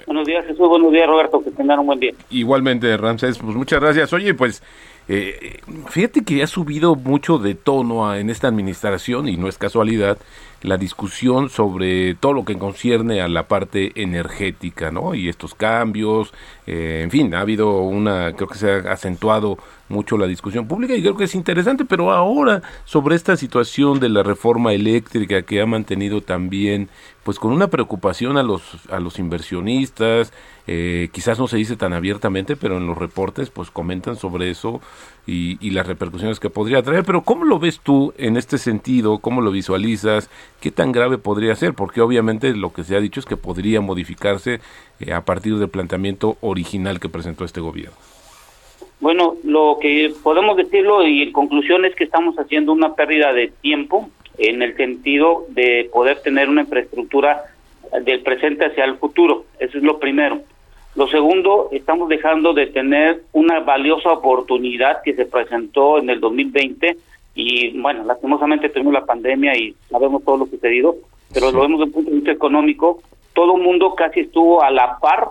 [0.07, 0.69] Buenos días, Jesús.
[0.69, 1.42] Buenos días, Roberto.
[1.42, 2.12] Que tengan un buen día.
[2.31, 4.12] Igualmente, Ramsés, pues muchas gracias.
[4.12, 4.62] Oye, pues
[5.09, 9.59] eh, fíjate que ha subido mucho de tono a- en esta administración y no es
[9.59, 10.19] casualidad
[10.62, 15.14] la discusión sobre todo lo que concierne a la parte energética, ¿no?
[15.14, 16.33] Y estos cambios,
[16.66, 20.94] eh, en fin, ha habido una, creo que se ha acentuado mucho la discusión pública
[20.94, 25.61] y creo que es interesante, pero ahora sobre esta situación de la reforma eléctrica que
[25.61, 26.88] ha mantenido también,
[27.22, 30.33] pues con una preocupación a los, a los inversionistas,
[30.68, 34.81] eh, quizás no se dice tan abiertamente, pero en los reportes pues comentan sobre eso
[35.27, 37.05] y, las repercusiones que podría traer.
[37.05, 39.18] Pero ¿cómo lo ves tú en este sentido?
[39.18, 40.31] ¿Cómo lo visualizas?
[40.61, 41.75] ¿Qué tan grave podría ser?
[41.75, 44.61] Porque obviamente lo que se ha dicho es que podría modificarse
[45.01, 48.16] eh, a partir del planteamiento original que presentó este gobierno.
[49.01, 53.49] Bueno, lo que podemos decirlo y en conclusión es que estamos haciendo una pérdida de
[53.61, 57.45] tiempo en el sentido de poder tener una infraestructura
[58.03, 59.45] del presente hacia el futuro.
[59.59, 60.41] Eso es lo primero.
[60.95, 66.97] Lo segundo, estamos dejando de tener una valiosa oportunidad que se presentó en el 2020
[67.35, 70.97] y bueno, lastimosamente tuvimos la pandemia y sabemos todo lo sucedido,
[71.35, 73.03] pero lo vemos desde un punto de vista económico,
[73.35, 75.29] todo el mundo casi estuvo a la par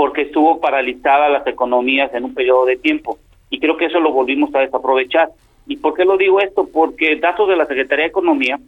[0.00, 3.18] porque estuvo paralizada las economías en un periodo de tiempo
[3.50, 5.28] y creo que eso lo volvimos a desaprovechar.
[5.66, 6.66] ¿Y por qué lo digo esto?
[6.72, 8.58] Porque datos de la Secretaría de Economía,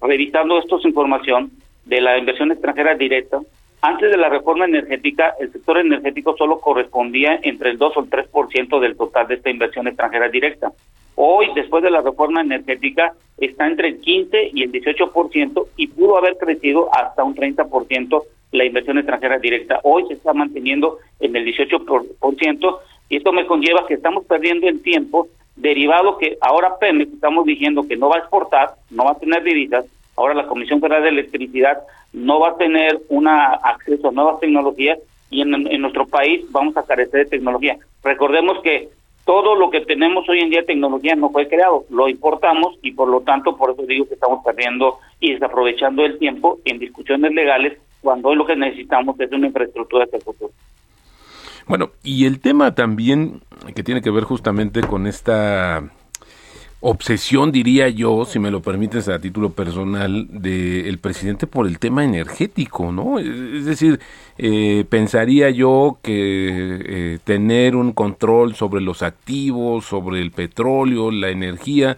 [0.00, 1.50] revisando esto información
[1.84, 3.38] de la inversión extranjera directa,
[3.82, 8.08] antes de la reforma energética, el sector energético solo correspondía entre el 2 o el
[8.08, 10.72] 3% del total de esta inversión extranjera directa.
[11.16, 16.16] Hoy, después de la reforma energética, está entre el 15 y el 18% y pudo
[16.16, 18.22] haber crecido hasta un 30%
[18.52, 19.80] la inversión extranjera directa.
[19.82, 24.82] Hoy se está manteniendo en el 18% y esto me conlleva que estamos perdiendo el
[24.82, 29.18] tiempo derivado que ahora Pemex estamos diciendo que no va a exportar, no va a
[29.18, 31.78] tener divisas, ahora la Comisión Federal de Electricidad
[32.12, 34.98] no va a tener una acceso a nuevas tecnologías
[35.30, 37.76] y en, en nuestro país vamos a carecer de tecnología.
[38.02, 38.88] Recordemos que
[39.24, 43.08] todo lo que tenemos hoy en día tecnología no fue creado, lo importamos y por
[43.08, 47.78] lo tanto por eso digo que estamos perdiendo y desaprovechando el tiempo en discusiones legales
[48.00, 50.52] cuando hoy lo que necesitamos es una infraestructura el futuro.
[51.66, 53.42] Bueno, y el tema también
[53.74, 55.82] que tiene que ver justamente con esta
[56.80, 62.04] obsesión, diría yo, si me lo permites a título personal, del presidente por el tema
[62.04, 63.18] energético, ¿no?
[63.18, 63.98] Es decir,
[64.38, 71.30] eh, pensaría yo que eh, tener un control sobre los activos, sobre el petróleo, la
[71.30, 71.96] energía,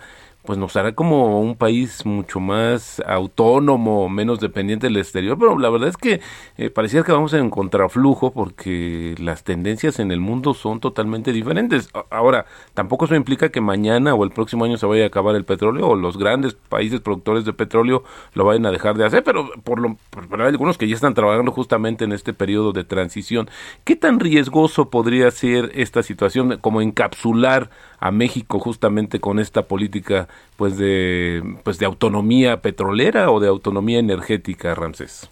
[0.50, 5.70] pues nos hará como un país mucho más autónomo, menos dependiente del exterior, pero la
[5.70, 6.20] verdad es que
[6.56, 11.88] eh, parecía que vamos en contraflujo porque las tendencias en el mundo son totalmente diferentes.
[12.10, 15.44] Ahora, tampoco eso implica que mañana o el próximo año se vaya a acabar el
[15.44, 18.02] petróleo o los grandes países productores de petróleo
[18.34, 21.14] lo vayan a dejar de hacer, pero por lo por, hay algunos que ya están
[21.14, 23.48] trabajando justamente en este periodo de transición.
[23.84, 30.26] ¿Qué tan riesgoso podría ser esta situación como encapsular a México justamente con esta política
[30.56, 35.30] pues de pues de autonomía petrolera o de autonomía energética, Ramsés?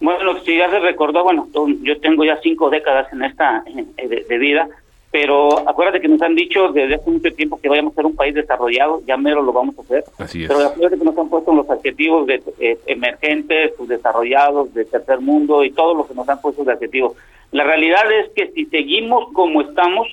[0.00, 1.48] Bueno, si ya se recordó, bueno,
[1.82, 3.64] yo tengo ya cinco décadas en esta
[3.96, 4.68] de, vida,
[5.10, 8.14] pero acuérdate que nos han dicho desde hace mucho tiempo que vayamos a ser un
[8.14, 10.04] país desarrollado, ya mero lo vamos a hacer.
[10.18, 10.48] Así es.
[10.48, 15.64] Pero acuérdate que nos han puesto los adjetivos de eh, emergentes, desarrollados, de tercer mundo
[15.64, 17.16] y todo lo que nos han puesto de adjetivos.
[17.50, 20.06] La realidad es que si seguimos como estamos,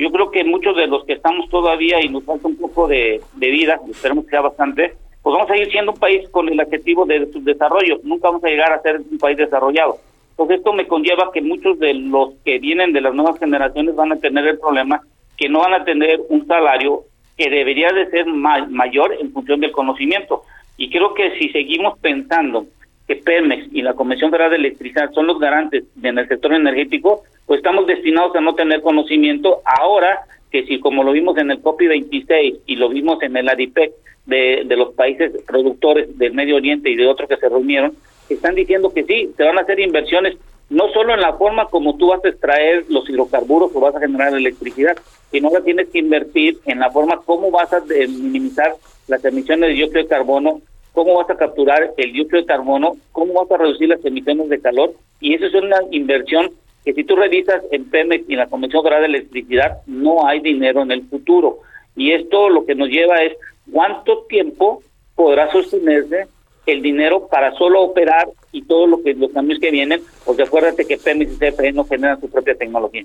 [0.00, 3.20] yo creo que muchos de los que estamos todavía y nos falta un poco de,
[3.36, 7.04] vida, esperemos que sea bastante, pues vamos a ir siendo un país con el adjetivo
[7.04, 9.98] de subdesarrollo, nunca vamos a llegar a ser un país desarrollado.
[10.30, 14.12] Entonces esto me conlleva que muchos de los que vienen de las nuevas generaciones van
[14.12, 15.02] a tener el problema
[15.36, 17.02] que no van a tener un salario
[17.36, 20.44] que debería de ser mayor en función del conocimiento.
[20.78, 22.66] Y creo que si seguimos pensando
[23.10, 27.24] que Pemex y la Comisión Federal de Electricidad son los garantes en el sector energético,
[27.44, 29.62] pues estamos destinados a no tener conocimiento.
[29.64, 30.20] Ahora
[30.52, 33.90] que si como lo vimos en el COPI 26 y lo vimos en el ADIPEC
[34.26, 37.94] de, los países productores del Medio Oriente y de otros que se reunieron,
[38.28, 40.36] están diciendo que sí, se van a hacer inversiones
[40.68, 44.00] no solo en la forma como tú vas a extraer los hidrocarburos o vas a
[44.00, 44.96] generar electricidad,
[45.32, 48.76] sino ahora tienes que invertir en la forma como vas a minimizar
[49.08, 50.60] las emisiones de dióxido de carbono,
[50.92, 54.60] cómo vas a capturar el dióxido de carbono, cómo vas a reducir las emisiones de
[54.60, 56.50] calor, y eso es una inversión
[56.84, 60.40] que si tú revisas en Pemex y en la Comisión Federal de Electricidad, no hay
[60.40, 61.58] dinero en el futuro.
[61.94, 63.36] Y esto lo que nos lleva es
[63.70, 64.82] cuánto tiempo
[65.14, 66.26] podrá sostenerse
[66.66, 70.86] el dinero para solo operar y todo lo que los cambios que vienen, porque acuérdate
[70.86, 73.04] que Pemex y CFE no generan su propia tecnología.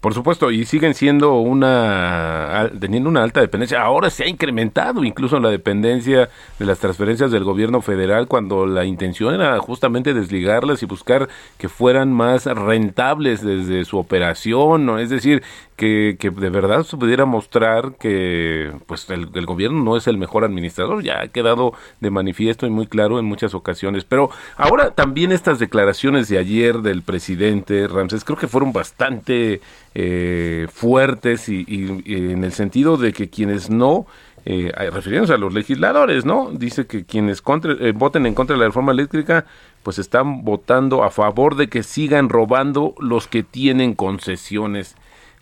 [0.00, 3.82] Por supuesto, y siguen siendo una, teniendo una alta dependencia.
[3.82, 6.28] Ahora se ha incrementado incluso la dependencia
[6.58, 11.28] de las transferencias del gobierno federal cuando la intención era justamente desligarlas y buscar
[11.58, 14.98] que fueran más rentables desde su operación, ¿no?
[14.98, 15.42] Es decir,
[15.76, 20.44] que, que de verdad se pudiera mostrar que pues el, gobierno no es el mejor
[20.44, 24.04] administrador, ya ha quedado de manifiesto y muy claro en muchas ocasiones.
[24.04, 29.60] Pero ahora también estas declaraciones de ayer del presidente Ramsés creo que fueron bastante
[29.94, 34.06] eh, fuertes y, y, en el sentido de que quienes no
[34.48, 36.50] eh, refiriéndose a los legisladores, ¿no?
[36.52, 39.44] Dice que quienes contra, eh, voten en contra de la reforma eléctrica,
[39.82, 44.94] pues están votando a favor de que sigan robando los que tienen concesiones.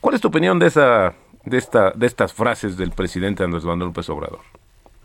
[0.04, 1.14] ¿Cuál es tu opinión de esa
[1.46, 4.40] de esta de estas frases del presidente Andrés Manuel López Obrador?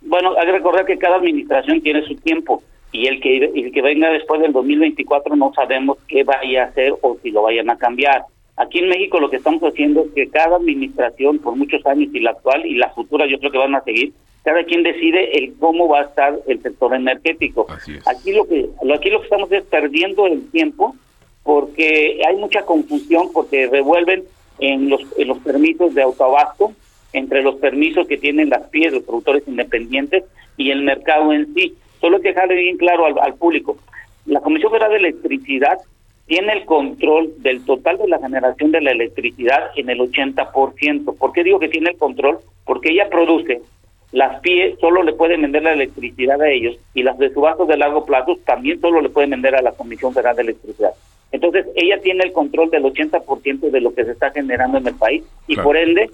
[0.02, 3.82] Bueno, hay que recordar que cada administración tiene su tiempo y el que el que
[3.82, 7.78] venga después del 2024 no sabemos qué vaya a hacer o si lo vayan a
[7.78, 8.26] cambiar.
[8.58, 12.20] Aquí en México lo que estamos haciendo es que cada administración por muchos años y
[12.20, 14.12] la actual y la futura yo creo que van a seguir
[14.44, 17.68] cada quien decide el cómo va a estar el sector energético.
[18.06, 20.94] Aquí lo que aquí lo que estamos es perdiendo el tiempo
[21.44, 24.26] porque hay mucha confusión porque revuelven
[24.60, 26.74] en los, en los permisos de autoabasto
[27.14, 30.24] entre los permisos que tienen las PIES, los productores independientes,
[30.57, 31.74] y el mercado en sí.
[31.99, 33.78] Solo hay que dejarle bien claro al, al público.
[34.26, 35.80] La Comisión Federal de Electricidad
[36.28, 41.18] tiene el control del total de la generación de la electricidad en el 80%.
[41.18, 42.38] ¿Por qué digo que tiene el control?
[42.66, 43.62] Porque ella produce,
[44.12, 47.78] las PIE solo le pueden vender la electricidad a ellos y las de subastos de
[47.78, 50.91] largo plazo también solo le pueden vender a la Comisión Federal de Electricidad.
[51.32, 54.95] Entonces, ella tiene el control del 80% de lo que se está generando en el
[54.95, 55.67] país y Claro.
[55.67, 56.09] por ende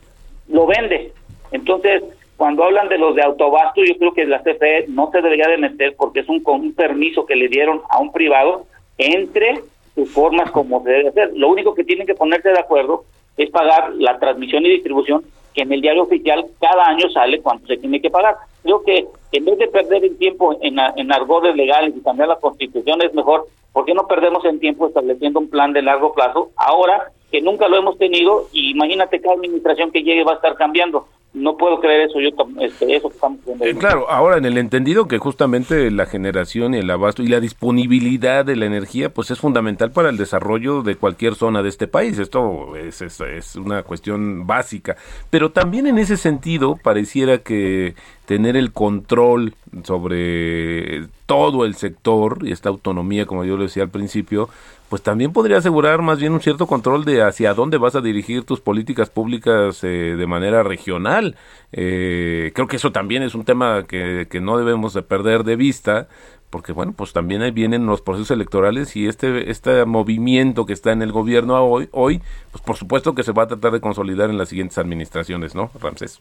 [0.50, 1.12] lo vende.
[1.52, 2.04] Entonces,
[2.38, 5.58] cuando hablan de los de autobasto, yo creo que la CFE no se debería de
[5.58, 8.66] meter porque es un, con un permiso que le dieron a un privado
[8.98, 9.62] entre
[9.94, 11.32] sus formas como se debe hacer.
[11.36, 13.06] Lo único que tienen que ponerse de acuerdo
[13.38, 17.68] es pagar la transmisión y distribución que en el diario oficial cada año sale cuánto
[17.68, 18.36] se tiene que pagar.
[18.64, 22.36] Creo que en vez de perder el tiempo en, en argores legales y cambiar la
[22.36, 23.46] constitución es mejor,
[23.76, 27.68] ¿por qué no perdemos el tiempo estableciendo un plan de largo plazo ahora que nunca
[27.68, 31.10] lo hemos tenido y imagínate cada administración que llegue va a estar cambiando?
[31.36, 32.30] No puedo creer eso, yo
[32.62, 33.66] este, eso que estamos viendo.
[33.66, 37.42] Eh, claro, ahora en el entendido que justamente la generación y el abasto y la
[37.42, 41.88] disponibilidad de la energía pues es fundamental para el desarrollo de cualquier zona de este
[41.88, 42.18] país.
[42.20, 44.96] Esto es, es, es una cuestión básica.
[45.30, 52.52] Pero también en ese sentido pareciera que tener el control sobre todo el sector y
[52.52, 54.50] esta autonomía, como yo lo decía al principio,
[54.90, 58.44] pues también podría asegurar más bien un cierto control de hacia dónde vas a dirigir
[58.44, 61.36] tus políticas públicas eh, de manera regional.
[61.72, 65.56] Eh, creo que eso también es un tema que, que no debemos de perder de
[65.56, 66.08] vista,
[66.50, 70.92] porque bueno, pues también ahí vienen los procesos electorales y este este movimiento que está
[70.92, 72.22] en el gobierno hoy, hoy
[72.52, 75.72] pues por supuesto que se va a tratar de consolidar en las siguientes administraciones, ¿no,
[75.82, 76.20] Ramsés?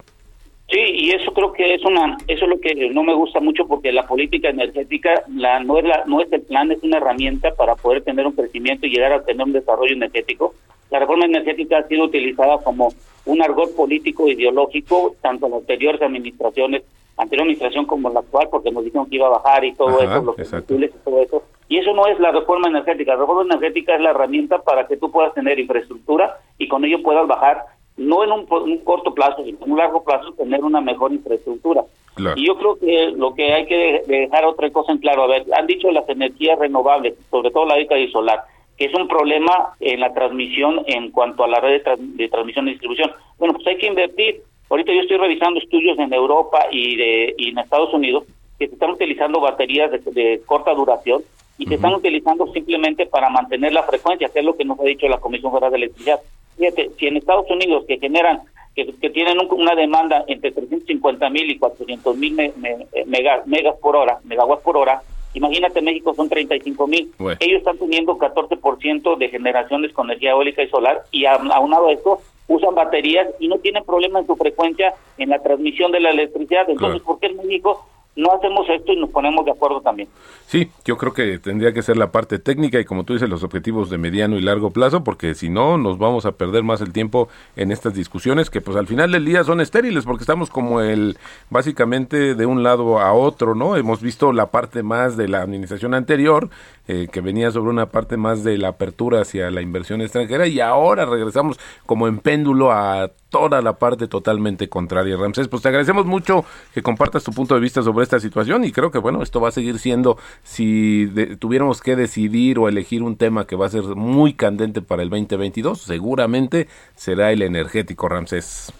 [0.70, 3.66] Sí, y eso creo que es una, eso es lo que no me gusta mucho
[3.66, 7.54] porque la política energética la no es la, no es el plan, es una herramienta
[7.54, 10.54] para poder tener un crecimiento y llegar a tener un desarrollo energético.
[10.90, 12.92] La reforma energética ha sido utilizada como
[13.26, 16.82] un argot político ideológico tanto en las anteriores administraciones,
[17.18, 20.16] anterior administración como la actual, porque nos dijeron que iba a bajar y todo Ajá,
[20.16, 21.42] eso, los combustibles y todo eso.
[21.68, 23.14] Y eso no es la reforma energética.
[23.14, 27.02] La reforma energética es la herramienta para que tú puedas tener infraestructura y con ello
[27.02, 27.64] puedas bajar
[27.96, 31.84] no en un, un corto plazo, sino en un largo plazo, tener una mejor infraestructura.
[32.14, 32.38] Claro.
[32.38, 33.76] Y yo creo que lo que hay que
[34.06, 37.66] de- dejar otra cosa en claro, a ver, han dicho las energías renovables, sobre todo
[37.66, 38.40] la eólica y solar,
[38.76, 42.72] que es un problema en la transmisión en cuanto a la red de transmisión y
[42.72, 43.10] distribución.
[43.38, 44.42] Bueno, pues hay que invertir.
[44.70, 48.24] Ahorita yo estoy revisando estudios en Europa y, de, y en Estados Unidos
[48.58, 51.22] que se están utilizando baterías de, de corta duración
[51.58, 54.84] y se están utilizando simplemente para mantener la frecuencia, que es lo que nos ha
[54.84, 56.20] dicho la Comisión Federal de Electricidad.
[56.56, 58.40] Fíjate, si en Estados Unidos que generan,
[58.74, 63.42] que, que tienen un- una demanda entre 350 mil y 400 mil me- me- mega-
[63.46, 65.02] megas por hora, megawatts por hora,
[65.34, 67.10] imagínate México son 35 mil.
[67.18, 67.36] Bueno.
[67.40, 71.92] Ellos están teniendo 14% de generaciones con energía eólica y solar y a- aunado a
[71.92, 76.10] esto usan baterías y no tienen problema en su frecuencia en la transmisión de la
[76.10, 76.68] electricidad.
[76.68, 77.04] Entonces, Claro.
[77.04, 77.84] ¿por qué en México
[78.16, 80.08] no hacemos esto y nos ponemos de acuerdo también?
[80.46, 83.42] Sí, yo creo que tendría que ser la parte técnica y como tú dices, los
[83.42, 86.92] objetivos de mediano y largo plazo, porque si no, nos vamos a perder más el
[86.92, 90.80] tiempo en estas discusiones que pues al final del día son estériles, porque estamos como
[90.80, 91.18] el,
[91.50, 93.76] básicamente de un lado a otro, ¿no?
[93.76, 96.50] Hemos visto la parte más de la administración anterior,
[96.86, 100.60] eh, que venía sobre una parte más de la apertura hacia la inversión extranjera y
[100.60, 105.16] ahora regresamos como en péndulo a toda la parte totalmente contraria.
[105.16, 108.70] Ramsés, pues te agradecemos mucho que compartas tu punto de vista sobre esta situación y
[108.70, 113.02] creo que bueno, esto va a seguir siendo, si de- tuviéramos que decidir o elegir
[113.02, 118.08] un tema que va a ser muy candente para el 2022, seguramente será el energético,
[118.08, 118.72] Ramsés.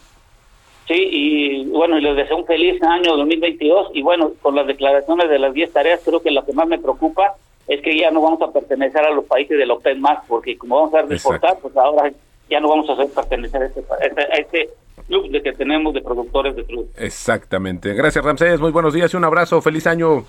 [0.87, 5.31] Sí, y bueno, y les deseo un feliz año 2022 y bueno, con las declaraciones
[5.31, 7.35] de las 10 tareas, creo que lo que más me preocupa
[7.67, 10.77] es que ya no vamos a pertenecer a los países del OPEC más, porque como
[10.77, 12.13] vamos a exportar, pues ahora
[12.51, 14.71] ya no vamos a hacer pertenecer a este, a este, a este
[15.07, 16.87] club de que tenemos de productores de crudo.
[16.97, 17.93] Exactamente.
[17.95, 18.61] Gracias, Ramsés.
[18.61, 19.61] Muy buenos días y un abrazo.
[19.61, 20.25] Feliz año.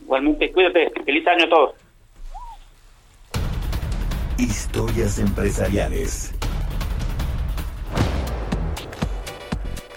[0.00, 1.74] Igualmente, cuídate, feliz año a todos.
[4.38, 6.34] Historias empresariales.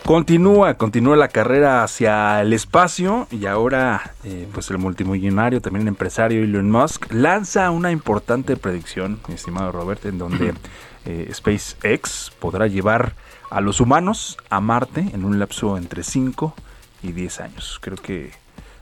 [0.08, 5.90] Continúa, continúa la carrera hacia el espacio y ahora eh, pues el multimillonario, también el
[5.90, 10.54] empresario Elon Musk lanza una importante predicción, mi estimado Robert, en donde
[11.08, 13.14] eh, SpaceX podrá llevar
[13.50, 16.54] a los humanos a Marte en un lapso entre 5
[17.02, 17.80] y 10 años.
[17.82, 18.32] Creo que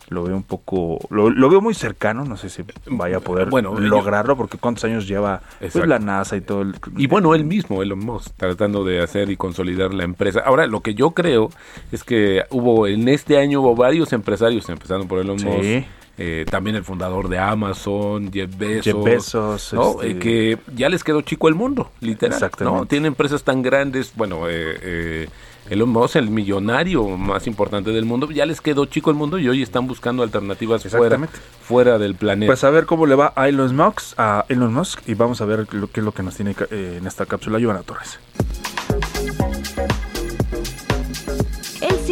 [0.10, 3.50] lo veo un poco, lo, lo veo muy cercano, no sé si vaya a poder
[3.50, 6.76] Bueno, lograrlo porque cuántos años lleva pues, la NASA y todo el...
[6.98, 10.42] Y bueno, él mismo, Elon Musk, tratando de hacer y consolidar la empresa.
[10.46, 11.50] Ahora, lo que yo creo
[11.92, 15.46] es que hubo, en este año hubo varios empresarios, empezando por Elon Sí.
[15.46, 15.88] Musk,
[16.18, 20.02] eh, también el fundador de Amazon, Jeff Bezos, Jeff Bezos, ¿no?
[20.02, 22.34] este- Eh, que ya les quedó chico el mundo, literal.
[22.34, 22.80] Exactamente.
[22.80, 22.86] ¿no?
[22.86, 25.30] Tiene empresas tan grandes, bueno, eh, eh,
[25.70, 29.50] Elon Musk, el millonario más importante del mundo, ya les quedó chico el mundo y
[29.50, 31.20] hoy están buscando alternativas fuera,
[31.62, 32.50] fuera del planeta.
[32.52, 35.46] Pues a ver cómo le va a Elon Musk, a Elon Musk y vamos a
[35.46, 38.20] ver lo, qué es lo que nos tiene eh, en esta cápsula Giovanna Torres.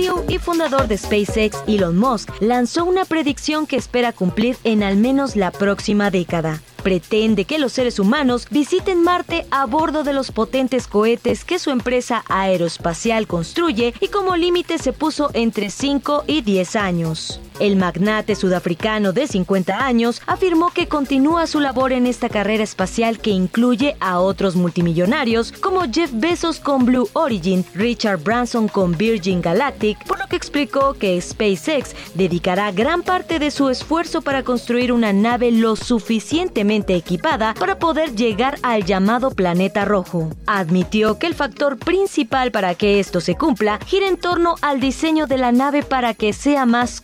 [0.03, 4.97] CEO y fundador de SpaceX, Elon Musk, lanzó una predicción que espera cumplir en al
[4.97, 6.61] menos la próxima década.
[6.83, 11.69] Pretende que los seres humanos visiten Marte a bordo de los potentes cohetes que su
[11.69, 17.39] empresa aeroespacial construye y como límite se puso entre 5 y 10 años.
[17.63, 23.19] El magnate sudafricano de 50 años afirmó que continúa su labor en esta carrera espacial
[23.19, 29.41] que incluye a otros multimillonarios como Jeff Bezos con Blue Origin, Richard Branson con Virgin
[29.41, 34.91] Galactic, por lo que explicó que SpaceX dedicará gran parte de su esfuerzo para construir
[34.91, 40.29] una nave lo suficientemente equipada para poder llegar al llamado planeta rojo.
[40.47, 45.27] Admitió que el factor principal para que esto se cumpla gira en torno al diseño
[45.27, 46.99] de la nave para que sea más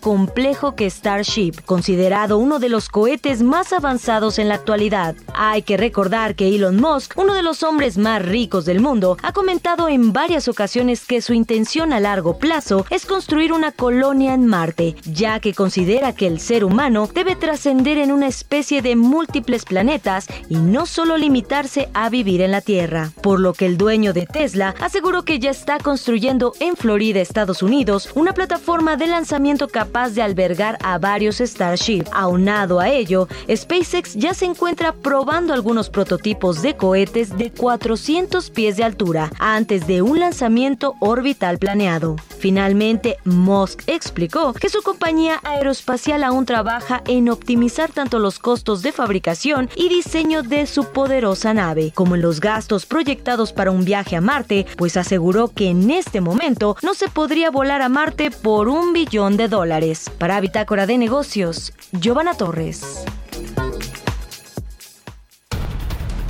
[0.49, 5.13] complejo que Starship, considerado uno de los cohetes más avanzados en la actualidad.
[5.35, 9.31] Hay que recordar que Elon Musk, uno de los hombres más ricos del mundo, ha
[9.31, 14.47] comentado en varias ocasiones que su intención a largo plazo es construir una colonia en
[14.47, 19.65] Marte, ya que considera que el ser humano debe trascender en una especie de múltiples
[19.65, 23.11] planetas y no solo limitarse a vivir en la Tierra.
[23.21, 27.61] Por lo que el dueño de Tesla aseguró que ya está construyendo en Florida, Estados
[27.61, 32.05] Unidos, una plataforma de lanzamiento capaz de albergar a varios Starship.
[32.11, 38.77] Aunado a ello, SpaceX ya se encuentra probando algunos prototipos de cohetes de 400 pies
[38.77, 42.15] de altura antes de un lanzamiento orbital planeado.
[42.39, 48.91] Finalmente, Musk explicó que su compañía aeroespacial aún trabaja en optimizar tanto los costos de
[48.91, 54.15] fabricación y diseño de su poderosa nave, como en los gastos proyectados para un viaje
[54.15, 58.69] a Marte, pues aseguró que en este momento no se podría volar a Marte por
[58.69, 60.09] un billón de dólares.
[60.19, 63.05] Para Bitácora de Negocios, Giovanna Torres.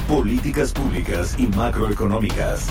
[0.07, 2.67] Políticas públicas y macroeconómicas.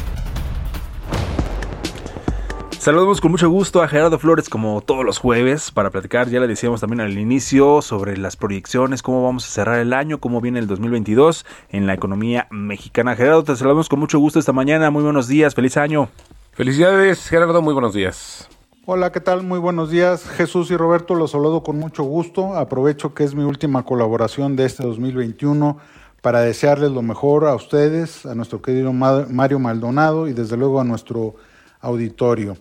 [2.78, 6.46] Saludamos con mucho gusto a Gerardo Flores como todos los jueves para platicar, ya le
[6.46, 10.60] decíamos también al inicio, sobre las proyecciones, cómo vamos a cerrar el año, cómo viene
[10.60, 13.16] el 2022 en la economía mexicana.
[13.16, 16.08] Gerardo, te saludamos con mucho gusto esta mañana, muy buenos días, feliz año.
[16.52, 18.48] Felicidades, Gerardo, muy buenos días.
[18.90, 19.42] Hola, ¿qué tal?
[19.42, 20.26] Muy buenos días.
[20.26, 22.54] Jesús y Roberto los saludo con mucho gusto.
[22.54, 25.76] Aprovecho que es mi última colaboración de este 2021
[26.22, 30.80] para desearles lo mejor a ustedes, a nuestro querido Ma- Mario Maldonado y desde luego
[30.80, 31.34] a nuestro
[31.82, 32.56] auditorio.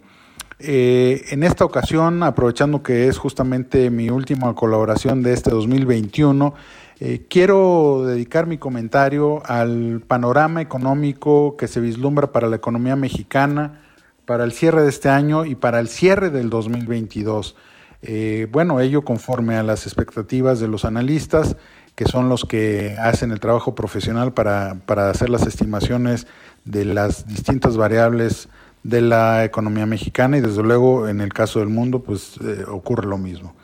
[0.60, 6.54] Eh, en esta ocasión, aprovechando que es justamente mi última colaboración de este 2021,
[7.00, 13.80] eh, quiero dedicar mi comentario al panorama económico que se vislumbra para la economía mexicana,
[14.28, 17.56] para el cierre de este año y para el cierre del 2022.
[18.02, 21.56] Eh, bueno, ello conforme a las expectativas de los analistas,
[21.96, 26.28] que son los que hacen el trabajo profesional para, para hacer las estimaciones
[26.66, 28.50] de las distintas variables
[28.84, 33.08] de la economía mexicana y desde luego en el caso del mundo pues eh, ocurre
[33.08, 33.56] lo mismo.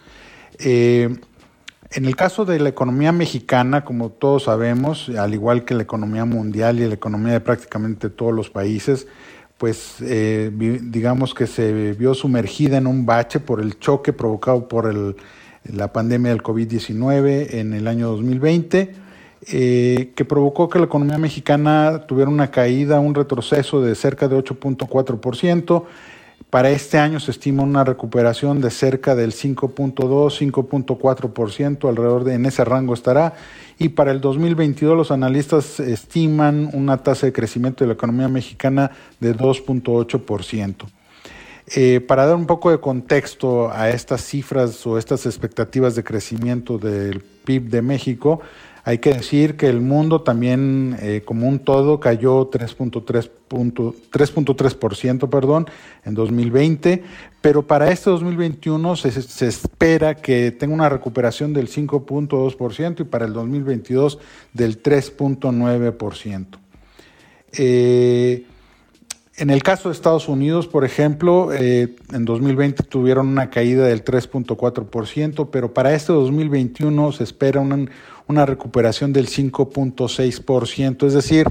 [0.59, 1.13] Eh,
[1.91, 6.23] en el caso de la economía mexicana, como todos sabemos, al igual que la economía
[6.25, 9.07] mundial y la economía de prácticamente todos los países,
[9.63, 10.51] pues eh,
[10.83, 15.15] digamos que se vio sumergida en un bache por el choque provocado por el-
[15.63, 18.91] la pandemia del COVID-19 en el año 2020,
[19.53, 24.35] eh, que provocó que la economía mexicana tuviera una caída, un retroceso de cerca de
[24.35, 25.85] 8.4%.
[26.49, 32.45] Para este año se estima una recuperación de cerca del 5.2, 5.4%, alrededor de en
[32.47, 33.35] ese rango estará.
[33.77, 38.91] Y para el 2022 los analistas estiman una tasa de crecimiento de la economía mexicana
[39.19, 40.85] de 2.8%.
[41.67, 46.77] Eh, para dar un poco de contexto a estas cifras o estas expectativas de crecimiento
[46.77, 48.41] del PIB de México,
[48.85, 55.29] hay que decir que el mundo también, eh, como un todo, cayó 3.3 punto- 3.3%
[55.29, 55.67] perdón,
[56.03, 57.03] en 2020,
[57.41, 63.25] pero para este 2021 se, se espera que tenga una recuperación del 5.2% y para
[63.25, 64.19] el 2022
[64.53, 66.59] del 3.9%.
[67.53, 68.45] Eh,
[69.35, 74.03] en el caso de Estados Unidos, por ejemplo, eh, en 2020 tuvieron una caída del
[74.03, 77.87] 3.4%, pero para este 2021 se espera una,
[78.27, 81.07] una recuperación del 5.6%.
[81.07, 81.47] Es decir,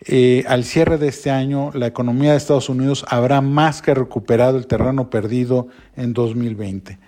[0.00, 4.56] eh, al cierre de este año, la economía de Estados Unidos habrá más que recuperado
[4.56, 6.98] el terreno perdido en 2020.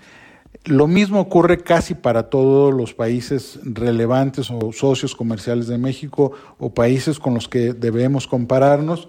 [0.64, 6.74] Lo mismo ocurre casi para todos los países relevantes o socios comerciales de México o
[6.74, 9.08] países con los que debemos compararnos.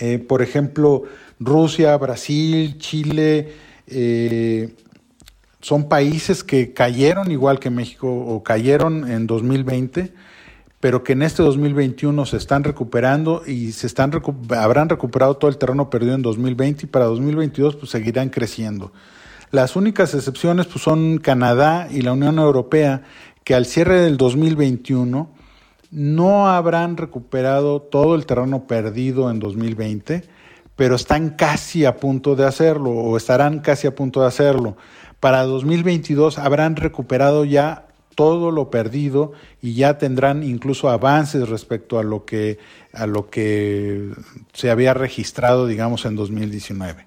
[0.00, 1.04] Eh, por ejemplo,
[1.38, 3.52] Rusia, Brasil, Chile,
[3.86, 4.74] eh,
[5.64, 10.12] son países que cayeron igual que México o cayeron en 2020,
[10.78, 14.12] pero que en este 2021 se están recuperando y se están
[14.54, 18.92] habrán recuperado todo el terreno perdido en 2020 y para 2022 pues seguirán creciendo.
[19.52, 23.00] Las únicas excepciones pues, son Canadá y la Unión Europea,
[23.42, 25.30] que al cierre del 2021
[25.90, 30.24] no habrán recuperado todo el terreno perdido en 2020,
[30.76, 34.76] pero están casi a punto de hacerlo o estarán casi a punto de hacerlo.
[35.24, 42.02] Para 2022 habrán recuperado ya todo lo perdido y ya tendrán incluso avances respecto a
[42.02, 42.58] lo que
[42.92, 44.10] a lo que
[44.52, 47.06] se había registrado digamos en 2019.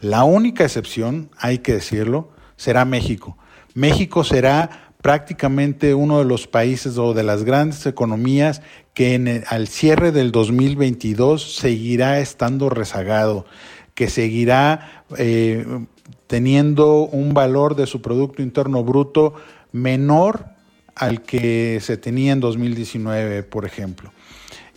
[0.00, 3.36] La única excepción, hay que decirlo, será México.
[3.74, 8.62] México será prácticamente uno de los países o de las grandes economías
[8.94, 13.44] que al cierre del 2022 seguirá estando rezagado,
[13.96, 15.66] que seguirá eh,
[16.26, 19.34] teniendo un valor de su Producto Interno Bruto
[19.72, 20.46] menor
[20.94, 24.10] al que se tenía en 2019, por ejemplo.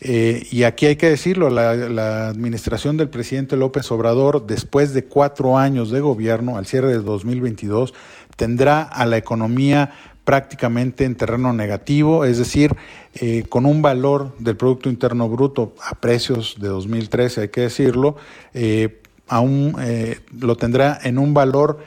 [0.01, 5.57] Eh, y aquí hay que decirlo, la, administración del presidente López Obrador, después de cuatro
[5.57, 7.93] años de gobierno, al cierre de 2022,
[8.37, 9.91] tendrá a la economía
[10.23, 12.75] prácticamente en terreno negativo, es decir,
[13.15, 18.15] eh, con un valor del Producto Interno Bruto a precios de 2013, hay que decirlo,
[18.53, 19.75] eh, aún
[20.39, 21.79] lo tendrá en un valor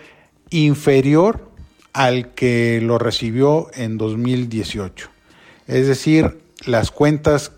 [0.51, 1.51] inferior
[1.93, 5.11] al que lo recibió en 2018.
[5.67, 7.53] Es decir, las cuentas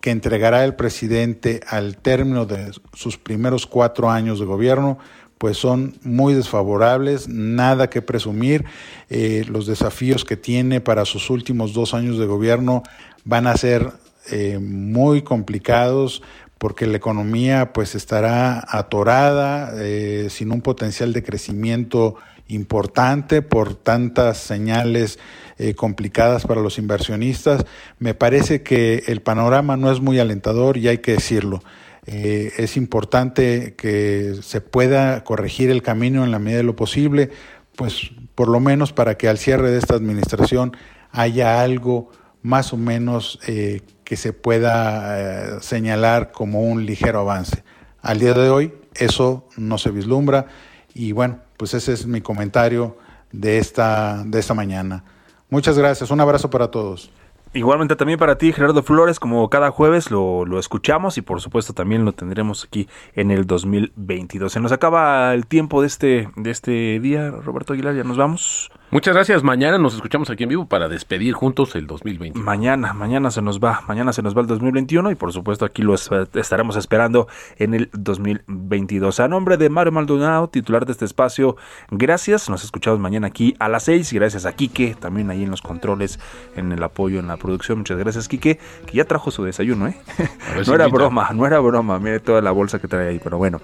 [0.00, 4.98] que entregará el presidente al término de sus primeros cuatro años de gobierno,
[5.38, 8.64] pues son muy desfavorables, nada que presumir.
[9.08, 12.82] Eh, los desafíos que tiene para sus últimos dos años de gobierno
[13.24, 13.92] van a ser
[14.30, 16.22] eh, muy complicados
[16.58, 22.16] porque la economía pues estará atorada, eh, sin un potencial de crecimiento
[22.48, 25.18] importante por tantas señales
[25.58, 27.64] eh, complicadas para los inversionistas.
[27.98, 31.62] Me parece que el panorama no es muy alentador y hay que decirlo.
[32.06, 37.30] Eh, es importante que se pueda corregir el camino en la medida de lo posible,
[37.76, 40.74] pues por lo menos para que al cierre de esta administración
[41.10, 47.62] haya algo más o menos eh, que se pueda señalar como un ligero avance.
[48.00, 50.46] Al día de hoy eso no se vislumbra
[50.94, 52.96] y bueno, pues ese es mi comentario
[53.32, 55.04] de esta, de esta mañana.
[55.50, 57.12] Muchas gracias, un abrazo para todos.
[57.52, 61.74] Igualmente también para ti, Gerardo Flores, como cada jueves lo, lo, escuchamos y por supuesto
[61.74, 64.50] también lo tendremos aquí en el 2022.
[64.50, 68.70] Se nos acaba el tiempo de este, de este día, Roberto Aguilar, ya nos vamos.
[68.90, 69.42] Muchas gracias.
[69.42, 72.38] Mañana nos escuchamos aquí en vivo para despedir juntos el 2020.
[72.38, 75.82] Mañana, mañana se nos va, mañana se nos va el 2021 y por supuesto aquí
[75.82, 77.28] lo estaremos esperando
[77.58, 79.20] en el 2022.
[79.20, 81.56] A nombre de Mario Maldonado, titular de este espacio,
[81.90, 82.48] gracias.
[82.48, 84.10] Nos escuchamos mañana aquí a las 6.
[84.14, 86.18] Gracias a Quique, también ahí en los controles,
[86.56, 87.78] en el apoyo, en la producción.
[87.80, 89.96] Muchas gracias, Quique, que ya trajo su desayuno, ¿eh?
[90.66, 91.98] no era broma, no era broma.
[91.98, 93.60] Mire toda la bolsa que trae ahí, pero bueno.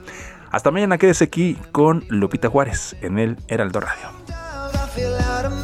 [0.50, 4.43] Hasta mañana, quédese aquí con Lupita Juárez en el Heraldo Radio.
[4.94, 5.63] Feel out of